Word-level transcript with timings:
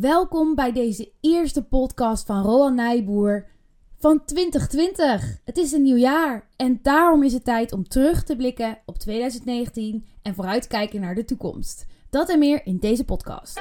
Welkom 0.00 0.54
bij 0.54 0.72
deze 0.72 1.12
eerste 1.20 1.62
podcast 1.62 2.26
van 2.26 2.42
Roland 2.42 2.74
Nijboer 2.76 3.46
van 3.98 4.24
2020. 4.24 5.40
Het 5.44 5.56
is 5.56 5.72
een 5.72 5.82
nieuw 5.82 5.96
jaar 5.96 6.48
en 6.56 6.78
daarom 6.82 7.22
is 7.22 7.32
het 7.32 7.44
tijd 7.44 7.72
om 7.72 7.88
terug 7.88 8.24
te 8.24 8.36
blikken 8.36 8.78
op 8.84 8.98
2019 8.98 10.06
en 10.22 10.34
vooruit 10.34 10.62
te 10.62 10.68
kijken 10.68 11.00
naar 11.00 11.14
de 11.14 11.24
toekomst. 11.24 11.86
Dat 12.10 12.28
en 12.28 12.38
meer 12.38 12.66
in 12.66 12.78
deze 12.78 13.04
podcast. 13.04 13.60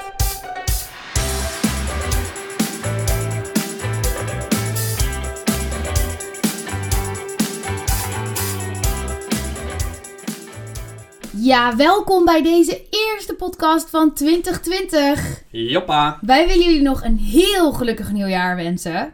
Ja, 11.43 11.75
welkom 11.75 12.25
bij 12.25 12.43
deze 12.43 12.87
eerste 12.89 13.35
podcast 13.35 13.89
van 13.89 14.13
2020. 14.13 15.43
Joppa, 15.49 16.19
Wij 16.21 16.47
willen 16.47 16.65
jullie 16.65 16.81
nog 16.81 17.03
een 17.03 17.17
heel 17.17 17.71
gelukkig 17.73 18.11
nieuwjaar 18.11 18.55
wensen. 18.55 19.13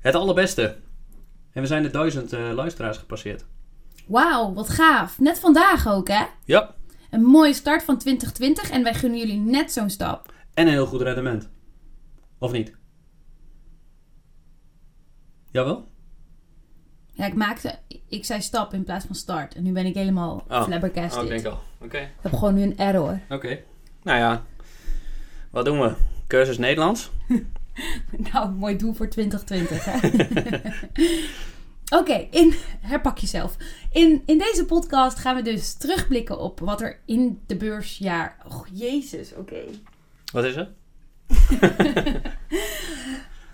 het 0.00 0.14
allerbeste. 0.14 0.76
En 1.52 1.62
we 1.62 1.66
zijn 1.68 1.82
de 1.82 1.90
duizend 1.90 2.32
eh, 2.32 2.50
luisteraars 2.52 2.98
gepasseerd. 2.98 3.44
Wauw, 4.06 4.52
wat 4.54 4.68
gaaf. 4.68 5.18
Net 5.18 5.38
vandaag 5.38 5.88
ook, 5.88 6.08
hè? 6.08 6.24
Ja. 6.44 6.74
Een 7.10 7.22
mooie 7.24 7.54
start 7.54 7.82
van 7.82 7.98
2020 7.98 8.70
en 8.70 8.82
wij 8.82 8.94
gunnen 8.94 9.18
jullie 9.18 9.40
net 9.40 9.72
zo'n 9.72 9.90
stap. 9.90 10.32
En 10.54 10.66
een 10.66 10.72
heel 10.72 10.86
goed 10.86 11.00
rendement. 11.00 11.50
Of 12.38 12.52
niet? 12.52 12.72
Jawel? 15.50 15.88
Ja, 17.16 17.26
ik 17.26 17.34
maakte, 17.34 17.78
ik 18.08 18.24
zei 18.24 18.40
stap 18.40 18.74
in 18.74 18.84
plaats 18.84 19.04
van 19.06 19.14
start. 19.14 19.54
En 19.54 19.62
nu 19.62 19.72
ben 19.72 19.86
ik 19.86 19.94
helemaal 19.94 20.44
Oh. 20.48 20.62
flabbergasted. 20.64 21.18
Oh, 21.18 21.22
ik 21.24 21.28
denk 21.30 21.44
al. 21.54 21.60
Oké. 21.80 21.98
Ik 21.98 22.08
heb 22.20 22.32
gewoon 22.32 22.54
nu 22.54 22.62
een 22.62 22.78
error. 22.78 23.20
Oké. 23.30 23.58
Nou 24.02 24.18
ja, 24.18 24.44
wat 25.50 25.64
doen 25.64 25.80
we? 25.80 25.94
Cursus 26.26 26.58
Nederlands? 26.58 27.10
Nou, 28.32 28.50
mooi 28.50 28.76
doel 28.76 28.92
voor 28.94 29.08
2020, 29.08 29.84
hè? 29.84 29.98
Oké, 31.98 32.26
in 32.30 32.54
herpak 32.80 33.18
jezelf. 33.18 33.56
In, 33.92 34.22
in 34.26 34.38
deze 34.38 34.64
podcast 34.64 35.18
gaan 35.18 35.36
we 35.36 35.42
dus 35.42 35.74
terugblikken 35.74 36.38
op 36.38 36.60
wat 36.60 36.80
er 36.80 36.98
in 37.04 37.40
de 37.46 37.56
beursjaar... 37.56 38.36
Oh, 38.48 38.66
jezus, 38.72 39.34
oké. 39.34 39.60
Wat 40.32 40.44
is 40.44 40.56
er? 40.56 40.68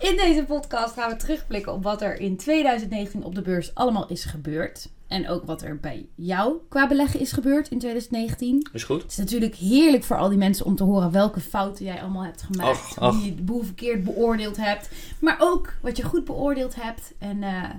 In 0.03 0.15
deze 0.15 0.43
podcast 0.43 0.93
gaan 0.93 1.09
we 1.09 1.15
terugblikken 1.15 1.73
op 1.73 1.83
wat 1.83 2.01
er 2.01 2.19
in 2.19 2.37
2019 2.37 3.23
op 3.23 3.35
de 3.35 3.41
beurs 3.41 3.75
allemaal 3.75 4.07
is 4.07 4.25
gebeurd. 4.25 4.89
En 5.07 5.29
ook 5.29 5.45
wat 5.45 5.61
er 5.61 5.79
bij 5.79 6.07
jou 6.15 6.55
qua 6.69 6.87
beleggen 6.87 7.19
is 7.19 7.31
gebeurd 7.31 7.69
in 7.69 7.79
2019. 7.79 8.69
Is 8.73 8.83
goed. 8.83 9.01
Het 9.01 9.11
is 9.11 9.17
natuurlijk 9.17 9.55
heerlijk 9.55 10.03
voor 10.03 10.17
al 10.17 10.29
die 10.29 10.37
mensen 10.37 10.65
om 10.65 10.75
te 10.75 10.83
horen 10.83 11.11
welke 11.11 11.39
fouten 11.39 11.85
jij 11.85 12.01
allemaal 12.01 12.23
hebt 12.23 12.41
gemaakt. 12.41 12.97
Och, 12.99 13.23
je 13.23 13.35
de 13.35 13.41
boel 13.41 13.63
verkeerd 13.63 14.03
beoordeeld 14.03 14.57
hebt. 14.57 14.89
Maar 15.19 15.37
ook 15.39 15.73
wat 15.81 15.97
je 15.97 16.03
goed 16.03 16.25
beoordeeld 16.25 16.75
hebt. 16.75 17.13
En, 17.17 17.43
eh, 17.43 17.69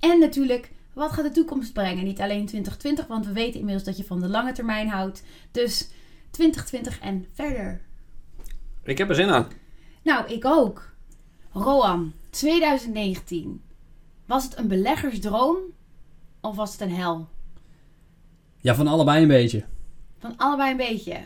en 0.00 0.18
natuurlijk, 0.20 0.70
wat 0.92 1.12
gaat 1.12 1.24
de 1.24 1.30
toekomst 1.30 1.72
brengen? 1.72 2.04
Niet 2.04 2.20
alleen 2.20 2.46
2020, 2.46 3.06
want 3.06 3.26
we 3.26 3.32
weten 3.32 3.58
inmiddels 3.58 3.84
dat 3.86 3.96
je 3.96 4.04
van 4.04 4.20
de 4.20 4.28
lange 4.28 4.52
termijn 4.52 4.88
houdt. 4.88 5.22
Dus 5.50 5.88
2020 6.30 7.00
en 7.00 7.26
verder. 7.32 7.80
Ik 8.84 8.98
heb 8.98 9.08
er 9.08 9.14
zin 9.14 9.30
aan. 9.30 9.48
Nou, 10.02 10.32
ik 10.32 10.44
ook. 10.44 10.91
Roan, 11.52 12.12
2019. 12.30 13.60
Was 14.26 14.44
het 14.44 14.58
een 14.58 14.68
beleggersdroom 14.68 15.56
of 16.40 16.56
was 16.56 16.72
het 16.72 16.80
een 16.80 16.94
hel? 16.94 17.28
Ja, 18.56 18.74
van 18.74 18.86
allebei 18.86 19.22
een 19.22 19.28
beetje. 19.28 19.64
Van 20.18 20.34
allebei 20.36 20.70
een 20.70 20.76
beetje. 20.76 21.16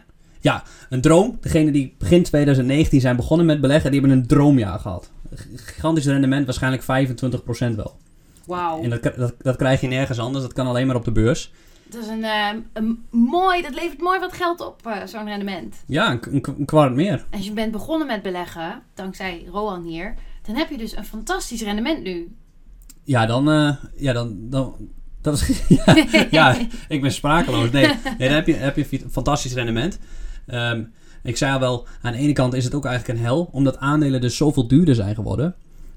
Ja, 0.41 0.63
een 0.89 1.01
droom. 1.01 1.39
Degene 1.41 1.71
die 1.71 1.95
begin 1.99 2.23
2019 2.23 3.01
zijn 3.01 3.17
begonnen 3.17 3.47
met 3.47 3.61
beleggen, 3.61 3.91
die 3.91 4.01
hebben 4.01 4.19
een 4.19 4.27
droomjaar 4.27 4.79
gehad. 4.79 5.11
Gigantisch 5.55 6.07
rendement, 6.07 6.45
waarschijnlijk 6.45 6.83
25% 6.83 7.75
wel. 7.77 7.97
Wauw. 8.47 8.83
En 8.83 8.91
dat, 8.91 9.03
dat, 9.03 9.35
dat 9.39 9.57
krijg 9.57 9.81
je 9.81 9.87
nergens 9.87 10.19
anders, 10.19 10.45
dat 10.45 10.53
kan 10.53 10.67
alleen 10.67 10.87
maar 10.87 10.97
op 10.97 11.05
de 11.05 11.13
beurs. 11.13 11.53
Dat 11.89 12.03
is 12.03 12.09
een, 12.09 12.25
eh, 12.25 12.49
een 12.73 13.05
mooi, 13.11 13.63
dat 13.63 13.75
levert 13.75 14.01
mooi 14.01 14.19
wat 14.19 14.33
geld 14.33 14.61
op, 14.61 14.87
eh, 14.87 15.07
zo'n 15.07 15.25
rendement. 15.25 15.77
Ja, 15.87 16.19
een, 16.31 16.65
kwart 16.65 16.95
meer. 16.95 17.25
Als 17.31 17.45
je 17.45 17.53
bent 17.53 17.73
begonnen 17.73 18.07
met 18.07 18.23
beleggen, 18.23 18.83
dankzij 18.95 19.47
Roan 19.51 19.85
hier, 19.85 20.15
dan 20.43 20.57
heb 20.57 20.71
je 20.71 20.79
dus 20.79 20.97
een 20.97 21.05
fantastisch 21.05 21.63
rendement 21.63 22.03
nu. 22.03 22.35
Ja, 23.03 23.27
dan... 23.27 23.51
eh, 23.51 23.77
ja, 23.97 24.13
dan, 24.13 24.37
dan 24.41 24.75
dat 25.27 25.41
is, 25.41 25.63
ja, 25.85 26.07
ja, 26.31 26.57
ik 26.89 27.01
ben 27.01 27.13
sprakeloos. 27.13 27.71
Nee, 27.71 27.87
nee 28.19 28.29
dan 28.29 28.37
heb 28.37 28.47
je, 28.47 28.55
heb 28.55 28.77
je 28.77 28.87
een 28.91 29.11
fantastisch 29.11 29.55
rendement. 29.55 29.99
Ehm, 30.47 30.85
ik 31.23 31.37
zei 31.37 31.53
al 31.53 31.61
wel, 31.61 31.87
aan 32.03 32.13
de 32.13 32.19
ene 32.19 32.33
kant 32.33 32.55
is 32.55 32.65
het 32.65 32.75
ook 32.75 32.85
eigenlijk 32.85 33.19
een 33.19 33.25
hel, 33.25 33.49
omdat 33.53 33.79
aandelen 33.79 34.21
dus 34.21 34.37
zoveel 34.37 34.69
duurder 34.69 34.95
zijn 34.95 35.15
geworden. 35.15 35.55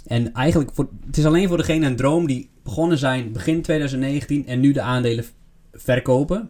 En 0.07 0.33
eigenlijk, 0.33 0.71
voor, 0.73 0.89
het 1.05 1.17
is 1.17 1.25
alleen 1.25 1.47
voor 1.47 1.57
degene 1.57 1.85
een 1.85 1.95
droom 1.95 2.27
die 2.27 2.49
begonnen 2.63 2.97
zijn 2.97 3.31
begin 3.31 3.61
2019 3.61 4.47
en 4.47 4.59
nu 4.59 4.71
de 4.71 4.81
aandelen 4.81 5.25
verkopen. 5.81 6.49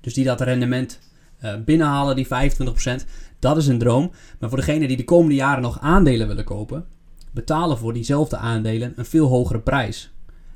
Dus 0.00 0.14
die 0.14 0.24
dat 0.24 0.40
rendement 0.40 0.98
eh, 1.38 1.54
binnenhalen, 1.64 2.16
die 2.16 2.26
25%. 2.26 2.30
Dat 3.38 3.56
is 3.56 3.66
een 3.66 3.78
droom. 3.78 4.10
Maar 4.38 4.48
voor 4.48 4.58
degene 4.58 4.86
die 4.86 4.96
de 4.96 5.04
komende 5.04 5.34
jaren 5.34 5.62
nog 5.62 5.80
aandelen 5.80 6.26
willen 6.28 6.44
kopen, 6.44 6.86
betalen 7.30 7.78
voor 7.78 7.92
diezelfde 7.92 8.36
aandelen 8.36 8.92
een 8.96 9.04
veel 9.04 9.26
hogere 9.26 9.60
prijs. 9.60 10.12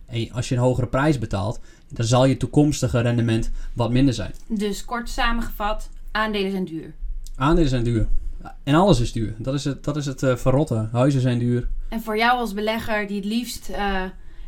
En 0.06 0.32
als 0.32 0.48
je 0.48 0.54
een 0.54 0.60
hogere 0.60 0.86
prijs 0.86 1.18
betaalt, 1.18 1.60
dan 1.88 2.06
zal 2.06 2.24
je 2.24 2.36
toekomstige 2.36 3.00
rendement 3.00 3.50
wat 3.72 3.90
minder 3.90 4.14
zijn. 4.14 4.34
Dus 4.48 4.84
kort 4.84 5.08
samengevat, 5.08 5.90
aandelen 6.10 6.50
zijn 6.50 6.64
duur. 6.64 6.94
Aandelen 7.36 7.68
zijn 7.68 7.84
duur. 7.84 8.06
En 8.62 8.74
alles 8.74 9.00
is 9.00 9.12
duur. 9.12 9.34
Dat 9.38 9.54
is 9.54 9.64
het, 9.64 9.84
dat 9.84 9.96
is 9.96 10.06
het 10.06 10.22
eh, 10.22 10.36
verrotte. 10.36 10.88
Huizen 10.92 11.20
zijn 11.20 11.38
duur. 11.38 11.68
En 11.88 12.02
voor 12.02 12.16
jou 12.16 12.38
als 12.38 12.54
belegger 12.54 13.06
die 13.06 13.16
het 13.16 13.24
liefst 13.24 13.68
eh, 13.68 14.02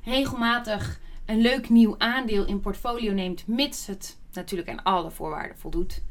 regelmatig 0.05 1.01
een 1.27 1.41
leuk 1.41 1.69
nieuw 1.69 1.95
aandeel 1.99 2.47
in 2.47 2.61
portfolio 2.61 3.13
neemt, 3.13 3.47
mits 3.47 3.87
het 3.87 4.17
natuurlijk 4.33 4.69
aan 4.69 4.83
alle 4.83 5.11
voorwaarden 5.11 5.59
voldoet, 5.59 6.03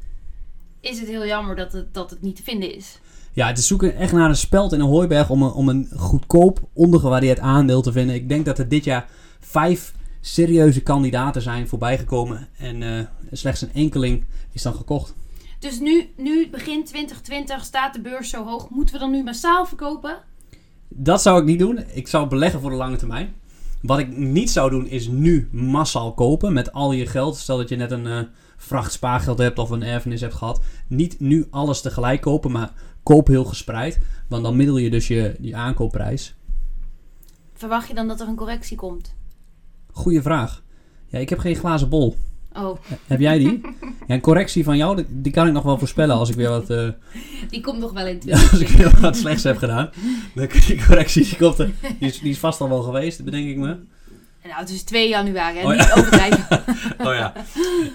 is 0.80 0.98
het 0.98 1.08
heel 1.08 1.26
jammer 1.26 1.56
dat 1.56 1.72
het, 1.72 1.94
dat 1.94 2.10
het 2.10 2.22
niet 2.22 2.36
te 2.36 2.42
vinden 2.42 2.74
is. 2.74 2.98
Ja, 3.32 3.46
het 3.46 3.58
is 3.58 3.66
zoeken 3.66 3.96
echt 3.96 4.12
naar 4.12 4.28
een 4.28 4.36
speld 4.36 4.72
in 4.72 4.80
een 4.80 4.86
hooiberg 4.86 5.30
om 5.30 5.42
een, 5.42 5.52
om 5.52 5.68
een 5.68 5.88
goedkoop, 5.96 6.68
ondergewaardeerd 6.72 7.38
aandeel 7.38 7.82
te 7.82 7.92
vinden. 7.92 8.14
Ik 8.14 8.28
denk 8.28 8.44
dat 8.44 8.58
er 8.58 8.68
dit 8.68 8.84
jaar 8.84 9.08
vijf 9.40 9.94
serieuze 10.20 10.82
kandidaten 10.82 11.42
zijn 11.42 11.68
voorbijgekomen. 11.68 12.48
En 12.58 12.82
eh, 12.82 13.06
slechts 13.32 13.62
een 13.62 13.72
enkeling 13.72 14.24
is 14.52 14.62
dan 14.62 14.74
gekocht. 14.74 15.14
Dus 15.58 15.80
nu, 15.80 16.12
nu, 16.16 16.48
begin 16.50 16.84
2020, 16.84 17.64
staat 17.64 17.94
de 17.94 18.00
beurs 18.00 18.30
zo 18.30 18.44
hoog. 18.44 18.70
Moeten 18.70 18.94
we 18.94 19.00
dan 19.00 19.10
nu 19.10 19.22
massaal 19.22 19.66
verkopen? 19.66 20.18
Dat 20.88 21.22
zou 21.22 21.40
ik 21.40 21.46
niet 21.46 21.58
doen. 21.58 21.84
Ik 21.92 22.08
zou 22.08 22.28
beleggen 22.28 22.60
voor 22.60 22.70
de 22.70 22.76
lange 22.76 22.96
termijn. 22.96 23.34
Wat 23.82 23.98
ik 23.98 24.16
niet 24.16 24.50
zou 24.50 24.70
doen 24.70 24.86
is 24.86 25.08
nu 25.08 25.48
massaal 25.52 26.14
kopen 26.14 26.52
met 26.52 26.72
al 26.72 26.92
je 26.92 27.06
geld. 27.06 27.36
Stel 27.36 27.56
dat 27.56 27.68
je 27.68 27.76
net 27.76 27.90
een 27.90 28.06
eh, 28.06 28.20
vracht 28.56 28.92
spaargeld 28.92 29.38
hebt 29.38 29.58
of 29.58 29.70
een 29.70 29.82
erfenis 29.82 30.20
hebt 30.20 30.34
gehad. 30.34 30.60
Niet 30.86 31.20
nu 31.20 31.46
alles 31.50 31.80
tegelijk 31.80 32.20
kopen, 32.20 32.50
maar 32.50 32.72
koop 33.02 33.26
heel 33.26 33.44
gespreid. 33.44 34.00
Want 34.28 34.42
dan 34.42 34.56
middel 34.56 34.76
je 34.76 34.90
dus 34.90 35.08
je, 35.08 35.36
je 35.40 35.54
aankoopprijs. 35.54 36.34
Verwacht 37.54 37.88
je 37.88 37.94
dan 37.94 38.08
dat 38.08 38.20
er 38.20 38.28
een 38.28 38.36
correctie 38.36 38.76
komt? 38.76 39.14
Goeie 39.92 40.22
vraag. 40.22 40.62
Ja, 41.06 41.18
ik 41.18 41.28
heb 41.28 41.38
geen 41.38 41.56
glazen 41.56 41.88
bol. 41.88 42.16
Oh, 42.56 42.78
Heb 43.06 43.20
jij 43.20 43.38
die? 43.38 43.60
Ja, 44.06 44.14
een 44.14 44.20
correctie 44.20 44.64
van 44.64 44.76
jou, 44.76 44.96
die, 44.96 45.06
die 45.08 45.32
kan 45.32 45.46
ik 45.46 45.52
nog 45.52 45.62
wel 45.62 45.78
voorspellen 45.78 46.16
als 46.16 46.30
ik 46.30 46.34
weer 46.34 46.48
wat, 46.48 46.70
eh, 46.70 46.88
die 47.48 47.60
komt 47.60 47.78
nog 47.78 47.92
wel 47.92 48.06
in 48.06 48.20
als 48.50 48.60
ik 48.60 48.68
weer 48.68 49.00
wat 49.00 49.16
slechts 49.16 49.42
heb 49.42 49.56
gedaan. 49.56 49.90
Dan 50.34 50.48
die 50.66 50.84
correctie, 50.86 51.24
die, 51.24 51.36
komt 51.36 51.58
er, 51.58 51.70
die, 51.80 52.08
is, 52.08 52.20
die 52.20 52.30
is 52.30 52.38
vast 52.38 52.60
al 52.60 52.68
wel 52.68 52.82
geweest, 52.82 53.24
bedenk 53.24 53.48
ik 53.48 53.56
me. 53.56 53.76
Nou, 54.42 54.58
het 54.58 54.70
is 54.70 54.82
2 54.82 55.08
januari, 55.08 55.58
hè? 55.58 55.66
Oh 55.66 55.74
ja. 55.74 55.82
niet 55.82 55.92
overdrijven. 55.92 56.44
Oh 57.06 57.14
ja. 57.14 57.32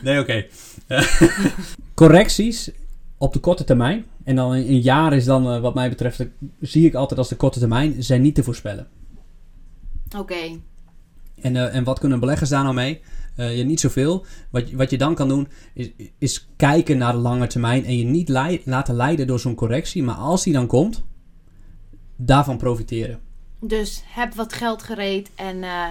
Nee, 0.03 0.19
oké. 0.19 0.45
Correcties 1.93 2.71
op 3.17 3.33
de 3.33 3.39
korte 3.39 3.63
termijn. 3.63 4.05
En 4.23 4.35
dan 4.35 4.51
een 4.51 4.81
jaar 4.81 5.13
is 5.13 5.25
dan, 5.25 5.51
eh, 5.51 5.59
wat 5.59 5.73
mij 5.73 5.89
betreft, 5.89 6.19
eh, 6.19 6.27
zie 6.61 6.85
ik 6.85 6.93
altijd 6.93 7.19
als 7.19 7.29
de 7.29 7.35
korte 7.35 7.59
termijn, 7.59 8.03
zijn 8.03 8.21
niet 8.21 8.35
te 8.35 8.43
voorspellen. 8.43 8.87
Oké. 10.17 10.59
En, 11.41 11.71
en 11.71 11.83
wat 11.83 11.99
kunnen 11.99 12.19
beleggers 12.19 12.49
daar 12.49 12.63
nou 12.63 12.75
mee? 12.75 13.01
Eh, 13.35 13.57
ja, 13.57 13.63
niet 13.63 13.79
zoveel. 13.79 14.25
Wat, 14.49 14.69
je- 14.69 14.75
wat 14.75 14.89
je 14.89 14.97
dan 14.97 15.15
kan 15.15 15.27
doen, 15.27 15.47
is, 15.73 15.89
is 16.17 16.47
kijken 16.55 16.97
naar 16.97 17.11
de 17.11 17.17
lange 17.17 17.47
termijn 17.47 17.85
en 17.85 17.97
je 17.97 18.03
niet 18.03 18.29
laten 18.65 18.95
leiden 18.95 19.27
door 19.27 19.39
zo'n 19.39 19.55
correctie. 19.55 20.03
Maar 20.03 20.15
als 20.15 20.43
die 20.43 20.53
dan 20.53 20.67
komt, 20.67 21.03
daarvan 22.15 22.57
profiteren. 22.57 23.19
Dus 23.59 24.03
heb 24.05 24.33
wat 24.33 24.53
geld 24.53 24.83
gereed 24.83 25.29
en 25.35 25.63
eh, 25.63 25.85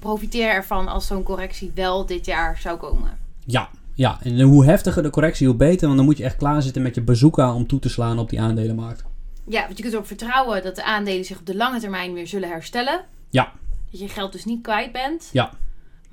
profiteer 0.00 0.48
ervan 0.48 0.88
als 0.88 1.06
zo'n 1.06 1.22
correctie 1.22 1.70
wel 1.74 2.06
dit 2.06 2.26
jaar 2.26 2.58
zou 2.58 2.78
komen. 2.78 3.18
Ja, 3.46 3.68
ja. 3.94 4.18
En 4.22 4.40
hoe 4.40 4.64
heftiger 4.64 5.02
de 5.02 5.10
correctie, 5.10 5.46
hoe 5.46 5.56
beter. 5.56 5.84
Want 5.86 5.96
dan 5.96 6.04
moet 6.06 6.16
je 6.18 6.24
echt 6.24 6.36
klaarzitten 6.36 6.82
met 6.82 6.94
je 6.94 7.02
bazooka 7.02 7.54
om 7.54 7.66
toe 7.66 7.78
te 7.78 7.88
slaan 7.88 8.18
op 8.18 8.30
die 8.30 8.40
aandelenmarkt. 8.40 9.04
Ja, 9.48 9.62
want 9.64 9.76
je 9.76 9.82
kunt 9.82 9.94
erop 9.94 10.06
vertrouwen 10.06 10.62
dat 10.62 10.76
de 10.76 10.84
aandelen 10.84 11.24
zich 11.24 11.38
op 11.38 11.46
de 11.46 11.56
lange 11.56 11.80
termijn 11.80 12.12
weer 12.12 12.26
zullen 12.26 12.48
herstellen. 12.48 13.04
Ja. 13.30 13.52
Dat 13.90 14.00
je 14.00 14.08
geld 14.08 14.32
dus 14.32 14.44
niet 14.44 14.62
kwijt 14.62 14.92
bent. 14.92 15.28
Ja. 15.32 15.52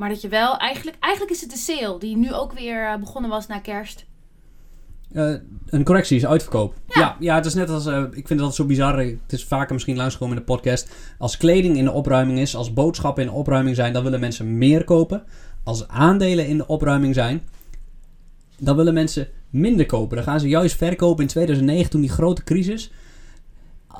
Maar 0.02 0.10
dat 0.10 0.22
je 0.22 0.28
wel, 0.28 0.58
eigenlijk, 0.58 0.98
eigenlijk 1.00 1.34
is 1.34 1.42
het 1.42 1.50
de 1.50 1.58
sale 1.58 2.00
die 2.00 2.18
nu 2.18 2.34
ook 2.34 2.54
weer 2.54 2.86
eh, 2.86 3.00
begonnen 3.00 3.30
was 3.30 3.48
na 3.48 3.60
kerst. 3.60 4.06
Eh, 5.12 5.34
een 5.66 5.84
correctie 5.84 6.18
is 6.18 6.26
uitverkoop. 6.26 6.74
Ja. 6.88 7.02
Ja, 7.02 7.16
ja, 7.20 7.36
het 7.36 7.46
is 7.46 7.54
net 7.54 7.70
als... 7.70 7.86
eh, 7.86 8.04
ik 8.12 8.28
vind 8.28 8.40
dat 8.40 8.56
zo 8.56 8.66
bizar. 8.66 9.00
Het 9.00 9.20
is 9.28 9.46
vaker 9.46 9.74
misschien 9.74 9.96
langsgekomen 9.96 10.36
in 10.36 10.42
de 10.46 10.52
podcast. 10.54 10.96
Als 11.18 11.38
kleding 11.38 11.78
in 11.78 11.84
de 11.84 11.92
opruiming 11.92 12.40
is, 12.40 12.56
als 12.56 12.74
boodschappen 12.74 13.24
in 13.24 13.30
de 13.30 13.36
opruiming 13.36 13.76
zijn, 13.76 13.94
dan 13.94 14.04
willen 14.04 14.20
mensen 14.20 14.58
meer 14.58 14.84
kopen. 14.84 15.24
Als 15.64 15.88
aandelen 15.88 16.48
in 16.48 16.58
de 16.58 16.68
opruiming 16.68 17.14
zijn, 17.14 17.44
dan 18.60 18.76
willen 18.76 18.94
mensen 18.94 19.28
minder 19.50 19.86
kopen. 19.86 20.16
Dan 20.16 20.26
gaan 20.26 20.40
ze 20.40 20.48
juist 20.48 20.76
verkopen 20.76 21.24
in 21.24 21.30
2009, 21.30 21.90
toen 21.90 22.02
die 22.02 22.10
grote 22.10 22.44
crisis. 22.44 22.92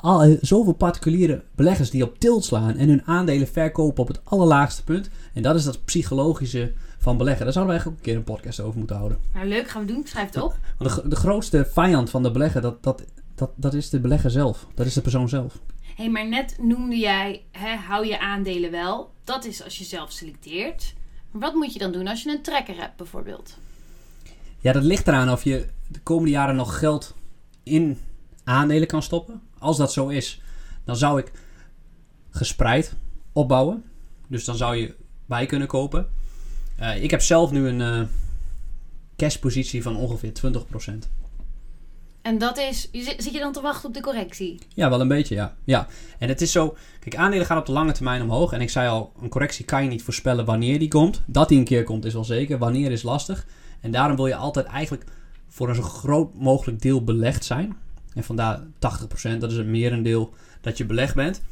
Al, 0.02 0.22
eh, 0.22 0.38
zoveel 0.40 0.72
particuliere 0.72 1.42
beleggers 1.54 1.90
die 1.90 2.02
op 2.02 2.18
tilt 2.18 2.44
slaan 2.44 2.76
en 2.76 2.88
hun 2.88 3.02
aandelen 3.04 3.48
verkopen 3.48 4.02
op 4.02 4.08
het 4.08 4.20
allerlaagste 4.24 4.84
punt. 4.84 5.10
En 5.34 5.42
dat 5.42 5.54
is 5.54 5.64
dat 5.64 5.84
psychologische 5.84 6.72
van 6.98 7.16
beleggen. 7.16 7.44
Daar 7.44 7.52
zouden 7.52 7.74
we 7.74 7.80
eigenlijk 7.80 8.00
ook 8.00 8.06
een 8.06 8.24
keer 8.24 8.34
een 8.34 8.36
podcast 8.36 8.60
over 8.60 8.78
moeten 8.78 8.96
houden. 8.96 9.18
Nou, 9.34 9.46
leuk, 9.46 9.68
gaan 9.68 9.86
we 9.86 9.92
doen. 9.92 10.06
Schrijf 10.06 10.26
het 10.26 10.42
op. 10.42 10.56
Want 10.78 10.94
de, 10.94 11.08
de 11.08 11.16
grootste 11.16 11.68
vijand 11.72 12.10
van 12.10 12.22
de 12.22 12.30
belegger, 12.30 12.60
dat, 12.60 12.82
dat, 12.82 13.04
dat, 13.34 13.50
dat 13.56 13.74
is 13.74 13.90
de 13.90 14.00
belegger 14.00 14.30
zelf. 14.30 14.66
Dat 14.74 14.86
is 14.86 14.94
de 14.94 15.00
persoon 15.00 15.28
zelf. 15.28 15.58
Hé, 15.82 15.92
hey, 15.96 16.10
maar 16.10 16.28
net 16.28 16.56
noemde 16.60 16.98
jij, 16.98 17.42
hè, 17.50 17.76
hou 17.76 18.06
je 18.06 18.20
aandelen 18.20 18.70
wel. 18.70 19.10
Dat 19.24 19.44
is 19.44 19.64
als 19.64 19.78
je 19.78 19.84
zelf 19.84 20.12
selecteert. 20.12 20.94
Maar 21.30 21.40
wat 21.40 21.54
moet 21.54 21.72
je 21.72 21.78
dan 21.78 21.92
doen 21.92 22.06
als 22.06 22.22
je 22.22 22.30
een 22.30 22.42
tracker 22.42 22.76
hebt, 22.76 22.96
bijvoorbeeld? 22.96 23.58
Ja, 24.58 24.72
dat 24.72 24.82
ligt 24.82 25.08
eraan 25.08 25.30
of 25.30 25.44
je 25.44 25.66
de 25.88 26.00
komende 26.00 26.30
jaren 26.30 26.56
nog 26.56 26.78
geld 26.78 27.14
in 27.62 27.98
aandelen 28.44 28.88
kan 28.88 29.02
stoppen. 29.02 29.42
Als 29.62 29.76
dat 29.76 29.92
zo 29.92 30.08
is, 30.08 30.40
dan 30.84 30.96
zou 30.96 31.18
ik 31.18 31.32
gespreid 32.30 32.94
opbouwen. 33.32 33.84
Dus 34.28 34.44
dan 34.44 34.56
zou 34.56 34.76
je 34.76 34.94
bij 35.26 35.46
kunnen 35.46 35.68
kopen. 35.68 36.08
Eh, 36.76 37.02
ik 37.02 37.10
heb 37.10 37.20
zelf 37.20 37.50
nu 37.50 37.68
een 37.68 37.80
eh 37.80 38.08
cashpositie 39.16 39.82
van 39.82 39.96
ongeveer 39.96 40.32
20%. 40.32 41.08
En 42.22 42.38
dat 42.38 42.58
is, 42.58 42.88
zit 42.92 43.32
je 43.32 43.38
dan 43.38 43.52
te 43.52 43.60
wachten 43.60 43.88
op 43.88 43.94
de 43.94 44.00
correctie? 44.00 44.58
Ja, 44.74 44.90
wel 44.90 45.00
een 45.00 45.08
beetje, 45.08 45.34
ja. 45.34 45.54
ja. 45.64 45.86
En 46.18 46.28
het 46.28 46.40
is 46.40 46.52
zo... 46.52 46.76
Kijk, 47.00 47.16
aandelen 47.16 47.46
gaan 47.46 47.58
op 47.58 47.66
de 47.66 47.72
lange 47.72 47.92
termijn 47.92 48.22
omhoog. 48.22 48.52
En 48.52 48.60
ik 48.60 48.70
zei 48.70 48.88
al, 48.88 49.12
een 49.22 49.28
correctie 49.28 49.64
kan 49.64 49.82
je 49.82 49.88
niet 49.88 50.02
voorspellen 50.02 50.44
wanneer 50.44 50.78
die 50.78 50.88
komt. 50.88 51.22
Dat 51.26 51.48
die 51.48 51.58
een 51.58 51.64
keer 51.64 51.84
komt 51.84 52.04
is 52.04 52.12
wel 52.12 52.24
zeker. 52.24 52.58
Wanneer 52.58 52.90
is 52.90 53.02
lastig. 53.02 53.46
En 53.80 53.90
daarom 53.90 54.16
wil 54.16 54.26
je 54.26 54.34
altijd 54.34 54.66
eigenlijk 54.66 55.04
voor 55.48 55.68
een 55.68 55.74
zo 55.74 55.82
groot 55.82 56.34
mogelijk 56.34 56.82
deel 56.82 57.04
belegd 57.04 57.44
zijn. 57.44 57.76
En 58.14 58.24
vandaar 58.24 58.60
80%, 58.60 59.38
dat 59.38 59.50
is 59.50 59.56
het 59.56 59.66
merendeel 59.66 60.34
dat 60.60 60.76
je 60.76 60.84
belegd 60.84 61.14
bent. 61.14 61.42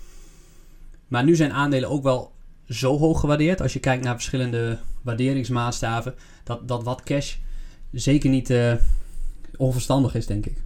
Maar 1.08 1.24
nu 1.24 1.36
zijn 1.36 1.52
aandelen 1.52 1.88
ook 1.88 2.02
wel 2.02 2.32
zo 2.68 2.98
hoog 2.98 3.20
gewaardeerd. 3.20 3.60
Als 3.60 3.72
je 3.72 3.80
kijkt 3.80 4.04
naar 4.04 4.14
verschillende 4.14 4.78
waarderingsmaatstaven. 5.02 6.14
Dat, 6.44 6.68
dat 6.68 6.82
wat 6.82 7.02
cash 7.02 7.36
zeker 7.92 8.30
niet 8.30 8.50
eh, 8.50 8.74
onverstandig 9.56 10.14
is, 10.14 10.26
denk 10.26 10.46
ik. 10.46 10.62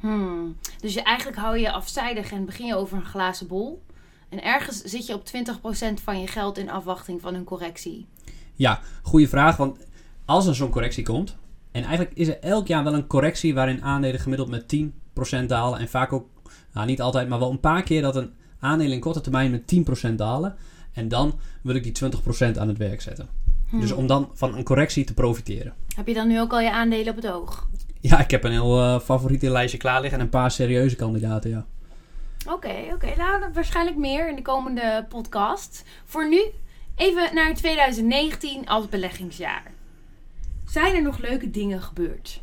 Hmm. 0.00 0.56
Dus 0.80 0.94
je, 0.94 1.02
eigenlijk 1.02 1.38
hou 1.38 1.56
je 1.56 1.62
je 1.62 1.72
afzijdig 1.72 2.32
en 2.32 2.44
begin 2.44 2.66
je 2.66 2.76
over 2.76 2.96
een 2.96 3.04
glazen 3.04 3.46
bol. 3.46 3.84
En 4.28 4.42
ergens 4.42 4.82
zit 4.82 5.06
je 5.06 5.14
op 5.14 5.26
20% 5.26 6.02
van 6.02 6.20
je 6.20 6.26
geld 6.26 6.58
in 6.58 6.70
afwachting 6.70 7.20
van 7.20 7.34
een 7.34 7.44
correctie. 7.44 8.06
Ja, 8.54 8.80
goede 9.02 9.28
vraag. 9.28 9.56
Want 9.56 9.78
als 10.24 10.46
er 10.46 10.54
zo'n 10.54 10.70
correctie 10.70 11.04
komt. 11.04 11.36
En 11.70 11.82
eigenlijk 11.82 12.16
is 12.16 12.28
er 12.28 12.40
elk 12.40 12.66
jaar 12.66 12.84
wel 12.84 12.94
een 12.94 13.06
correctie 13.06 13.54
waarin 13.54 13.82
aandelen 13.82 14.20
gemiddeld 14.20 14.48
met 14.48 14.76
10% 14.76 15.05
dalen. 15.46 15.78
En 15.78 15.88
vaak 15.88 16.12
ook, 16.12 16.28
nou 16.72 16.86
niet 16.86 17.00
altijd, 17.00 17.28
maar 17.28 17.38
wel 17.38 17.50
een 17.50 17.60
paar 17.60 17.82
keer 17.82 18.02
dat 18.02 18.16
een 18.16 18.32
aandeel 18.60 18.90
in 18.90 19.00
korte 19.00 19.20
termijn 19.20 19.50
met 19.50 19.74
10% 20.10 20.14
dalen. 20.14 20.56
En 20.92 21.08
dan 21.08 21.38
wil 21.62 21.74
ik 21.74 21.82
die 21.82 22.10
20% 22.54 22.58
aan 22.58 22.68
het 22.68 22.78
werk 22.78 23.00
zetten. 23.00 23.28
Hmm. 23.68 23.80
Dus 23.80 23.92
om 23.92 24.06
dan 24.06 24.30
van 24.34 24.56
een 24.56 24.64
correctie 24.64 25.04
te 25.04 25.14
profiteren. 25.14 25.74
Heb 25.94 26.06
je 26.06 26.14
dan 26.14 26.28
nu 26.28 26.40
ook 26.40 26.52
al 26.52 26.60
je 26.60 26.72
aandelen 26.72 27.08
op 27.08 27.16
het 27.16 27.30
oog? 27.30 27.68
Ja, 28.00 28.18
ik 28.20 28.30
heb 28.30 28.44
een 28.44 28.50
heel 28.50 28.80
eh, 28.80 29.00
favoriete 29.00 29.50
lijstje 29.50 29.78
klaar 29.78 30.00
liggen 30.00 30.18
en 30.18 30.24
een 30.24 30.30
paar 30.30 30.50
serieuze 30.50 30.96
kandidaten, 30.96 31.50
ja. 31.50 31.66
Oké, 32.52 32.74
oké. 32.92 33.16
Nou, 33.16 33.40
dan 33.40 33.52
waarschijnlijk 33.52 33.96
meer 33.96 34.28
in 34.28 34.36
de 34.36 34.42
komende 34.42 35.06
podcast. 35.08 35.84
Voor 36.04 36.28
nu 36.28 36.42
even 36.96 37.34
naar 37.34 37.54
2019 37.54 38.66
als 38.66 38.88
beleggingsjaar. 38.88 39.72
Zijn 40.66 40.94
er 40.94 41.02
nog 41.02 41.18
leuke 41.18 41.50
dingen 41.50 41.82
gebeurd? 41.82 42.42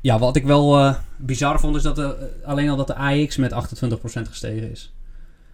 Ja, 0.00 0.18
wat 0.18 0.36
ik 0.36 0.44
wel 0.44 0.78
eh, 0.78 0.94
bizar 1.16 1.60
vond 1.60 1.76
is 1.76 1.82
dat 1.82 1.96
de, 1.96 2.30
eh, 2.42 2.48
alleen 2.48 2.68
al 2.68 2.76
dat 2.76 2.86
de 2.86 2.94
AX 2.94 3.36
met 3.36 3.52
28% 3.52 4.28
gestegen 4.28 4.70
is. 4.70 4.92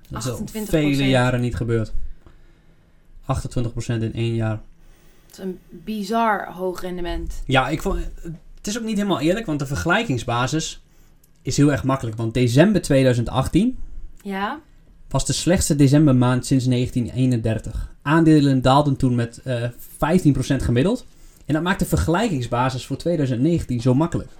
Dat 0.08 0.24
is 0.24 0.30
al 0.30 0.38
28%. 0.38 0.68
vele 0.68 1.08
jaren 1.08 1.40
niet 1.40 1.56
gebeurd. 1.56 1.92
28% 3.22 4.02
in 4.02 4.14
één 4.14 4.34
jaar. 4.34 4.60
Het 5.26 5.38
is 5.38 5.38
een 5.38 5.58
bizar 5.70 6.52
hoog 6.52 6.80
rendement. 6.80 7.42
Ja, 7.46 7.68
ik 7.68 7.82
vond, 7.82 7.98
het 8.54 8.66
is 8.66 8.78
ook 8.78 8.84
niet 8.84 8.96
helemaal 8.96 9.20
eerlijk, 9.20 9.46
want 9.46 9.58
de 9.58 9.66
vergelijkingsbasis 9.66 10.80
is 11.42 11.56
heel 11.56 11.72
erg 11.72 11.84
makkelijk. 11.84 12.16
Want 12.16 12.34
december 12.34 12.82
2018 12.82 13.78
Ja? 14.22 14.60
was 15.08 15.26
de 15.26 15.32
slechtste 15.32 15.76
decembermaand 15.76 16.46
sinds 16.46 16.66
1931. 16.66 17.94
Aandelen 18.02 18.62
daalden 18.62 18.96
toen 18.96 19.14
met 19.14 19.40
eh 19.44 19.62
15% 19.62 20.62
gemiddeld. 20.62 21.06
En 21.46 21.54
dat 21.54 21.62
maakt 21.62 21.78
de 21.78 21.86
vergelijkingsbasis 21.86 22.86
voor 22.86 22.96
2019 22.96 23.80
zo 23.80 23.94
makkelijk. 23.94 24.30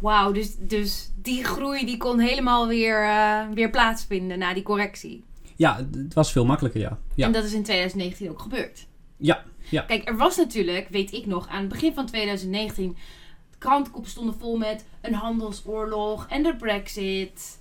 Wauw, 0.00 0.32
dus, 0.32 0.54
dus 0.58 1.10
die 1.22 1.44
groei 1.44 1.86
die 1.86 1.96
kon 1.96 2.18
helemaal 2.18 2.66
weer, 2.68 3.02
eh, 3.04 3.40
weer 3.54 3.70
plaatsvinden 3.70 4.38
na 4.38 4.54
die 4.54 4.62
correctie. 4.62 5.24
Ja, 5.56 5.76
het- 5.76 6.14
was 6.14 6.32
veel 6.32 6.44
makkelijker, 6.44 6.80
ja. 6.80 6.98
Ja, 7.14 7.26
En 7.26 7.32
dat 7.32 7.44
is 7.44 7.52
in 7.52 7.62
2019 7.62 8.30
ook 8.30 8.40
gebeurd. 8.40 8.86
ja, 9.16 9.42
ja. 9.70 9.82
Kijk, 9.82 10.08
er 10.08 10.16
was 10.16 10.36
natuurlijk, 10.36 10.88
weet 10.90 11.12
ik 11.12 11.26
nog, 11.26 11.48
aan 11.48 11.60
het 11.60 11.68
begin 11.68 11.94
van 11.94 12.06
2019... 12.06 12.96
de 13.50 13.58
krantenkoppen 13.58 14.10
stonden 14.10 14.34
vol 14.38 14.56
met 14.56 14.84
een 15.00 15.14
handelsoorlog 15.14 16.26
en 16.28 16.42
de 16.42 16.56
brexit. 16.56 17.58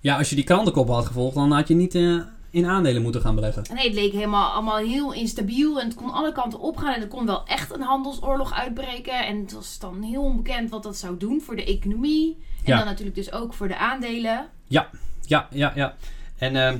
ja 0.00 0.16
als 0.18 0.28
je 0.30 0.34
die 0.34 0.44
krantenkop 0.44 0.88
had 0.88 1.06
gevolgd, 1.06 1.34
dan 1.34 1.52
had 1.52 1.68
je 1.68 1.74
niet 1.74 1.94
eh, 1.94 2.16
in 2.52 2.66
aandelen 2.66 3.02
moeten 3.02 3.20
gaan 3.20 3.34
beleggen. 3.34 3.62
Nee, 3.74 3.84
het 3.84 3.94
leek 3.94 4.12
helemaal 4.12 4.50
allemaal 4.52 4.76
heel 4.76 5.12
instabiel 5.12 5.80
en 5.80 5.86
het 5.86 5.94
kon 5.94 6.10
alle 6.12 6.32
kanten 6.32 6.58
opgaan. 6.60 6.94
En 6.94 7.00
er 7.00 7.08
kon 7.08 7.26
wel 7.26 7.46
echt 7.46 7.74
een 7.74 7.80
handelsoorlog 7.82 8.52
uitbreken. 8.52 9.26
En 9.26 9.40
het 9.40 9.52
was 9.52 9.78
dan 9.78 10.02
heel 10.02 10.22
onbekend 10.22 10.70
wat 10.70 10.82
dat 10.82 10.96
zou 10.96 11.16
doen 11.16 11.40
voor 11.40 11.56
de 11.56 11.64
economie. 11.64 12.36
En 12.64 12.72
Ja. 12.72 12.76
dan 12.76 12.86
natuurlijk 12.86 13.16
dus 13.16 13.32
ook 13.32 13.54
voor 13.54 13.68
de 13.68 13.76
aandelen. 13.76 14.46
Ja, 14.66 14.88
ja, 15.26 15.48
ja. 15.74 15.94
En 16.38 16.56
eh, 16.66 16.74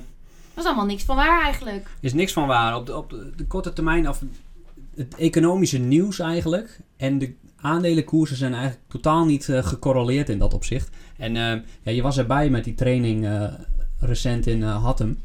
was 0.54 0.64
allemaal 0.64 0.84
niks 0.86 1.04
van 1.04 1.16
waar 1.16 1.42
eigenlijk. 1.42 1.86
is 2.00 2.12
niks 2.12 2.32
van 2.32 2.46
waar. 2.46 2.76
Op 2.76 2.86
de, 2.86 2.96
op 2.96 3.10
de, 3.10 3.32
de 3.36 3.46
korte 3.46 3.72
termijn, 3.72 4.08
of 4.08 4.22
het 4.96 5.14
economische 5.16 5.78
nieuws 5.78 6.18
eigenlijk. 6.18 6.78
En 6.96 7.18
de 7.18 7.34
aandelenkoersen 7.60 8.36
zijn 8.36 8.52
eigenlijk 8.54 8.82
totaal 8.88 9.24
niet 9.24 9.48
eh, 9.48 9.64
gecorreleerd 9.64 10.28
in 10.28 10.38
dat 10.38 10.54
opzicht. 10.54 10.90
En 11.16 11.36
eh, 11.36 11.60
ja, 11.82 11.90
je 11.92 12.02
was 12.02 12.18
erbij 12.18 12.50
met 12.50 12.64
die 12.64 12.74
training 12.74 13.26
eh, 13.26 13.44
recent 14.00 14.46
in 14.46 14.62
eh, 14.62 14.84
Hattem. 14.84 15.18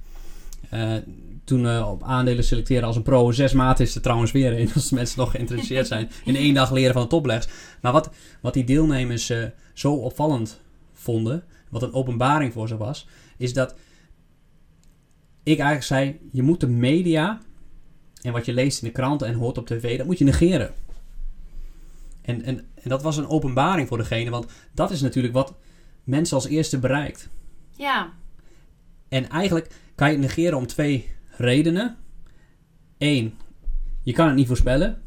Eh, 0.70 0.96
toen 1.44 1.68
eh, 1.68 1.90
op 1.90 2.04
aandelen 2.04 2.44
selecteren 2.44 2.84
als 2.84 2.96
een 2.96 3.04
pro. 3.04 3.32
Zes 3.32 3.54
maanden 3.54 3.86
is 3.86 3.96
er 3.96 4.02
trouwens 4.02 4.32
weer 4.32 4.54
in. 4.54 4.70
Als 4.76 4.92
mensen 4.92 5.20
nog 5.20 5.32
geïnteresseerd 5.32 5.88
zijn. 5.88 6.10
In 6.26 6.36
één 6.36 6.54
dag 6.54 6.72
leren 6.72 6.94
van 6.94 7.02
de 7.02 7.08
toplegs. 7.08 7.48
Maar 7.82 7.92
wat, 7.92 8.10
wat 8.42 8.54
die 8.54 8.64
deelnemers 8.64 9.30
eh, 9.30 9.44
zo 9.74 9.94
opvallend 9.94 10.60
vonden. 10.94 11.44
Wat 11.70 11.84
een 11.84 11.94
openbaring 11.94 12.54
voor 12.54 12.68
ze 12.68 12.78
was. 12.78 13.08
Is 13.38 13.54
dat 13.54 13.76
ik 15.44 15.60
eigenlijk 15.60 15.84
zei, 15.84 16.20
je 16.32 16.44
moet 16.44 16.60
de 16.60 16.68
media 16.68 17.42
en 18.22 18.32
wat 18.32 18.46
je 18.46 18.54
leest 18.54 18.82
in 18.82 18.88
de 18.88 18.94
kranten 18.94 19.28
en 19.28 19.34
hoort 19.34 19.58
op 19.58 19.68
tv, 19.68 19.98
dat 19.98 20.06
moet 20.06 20.18
je 20.18 20.24
negeren. 20.24 20.74
En, 22.22 22.44
en, 22.44 22.58
en 22.58 22.90
dat 22.90 23.02
was 23.02 23.18
een 23.18 23.28
openbaring 23.28 23.88
voor 23.88 23.98
degene, 23.98 24.30
want 24.30 24.46
dat 24.72 24.92
is 24.92 25.02
natuurlijk 25.02 25.34
wat 25.34 25.54
mensen 26.04 26.36
als 26.36 26.46
eerste 26.46 26.80
bereikt. 26.80 27.30
Ja, 27.72 28.14
En 29.10 29.30
eigenlijk 29.30 29.70
kan 29.98 30.08
je 30.08 30.18
het 30.18 30.28
negeren 30.28 30.58
om 30.58 30.68
twee 30.68 31.10
redenen. 31.30 31.96
Eén, 32.98 33.34
je 34.04 34.14
kan 34.14 34.28
het 34.28 34.36
niet 34.36 34.48
voorspellen. 34.48 35.02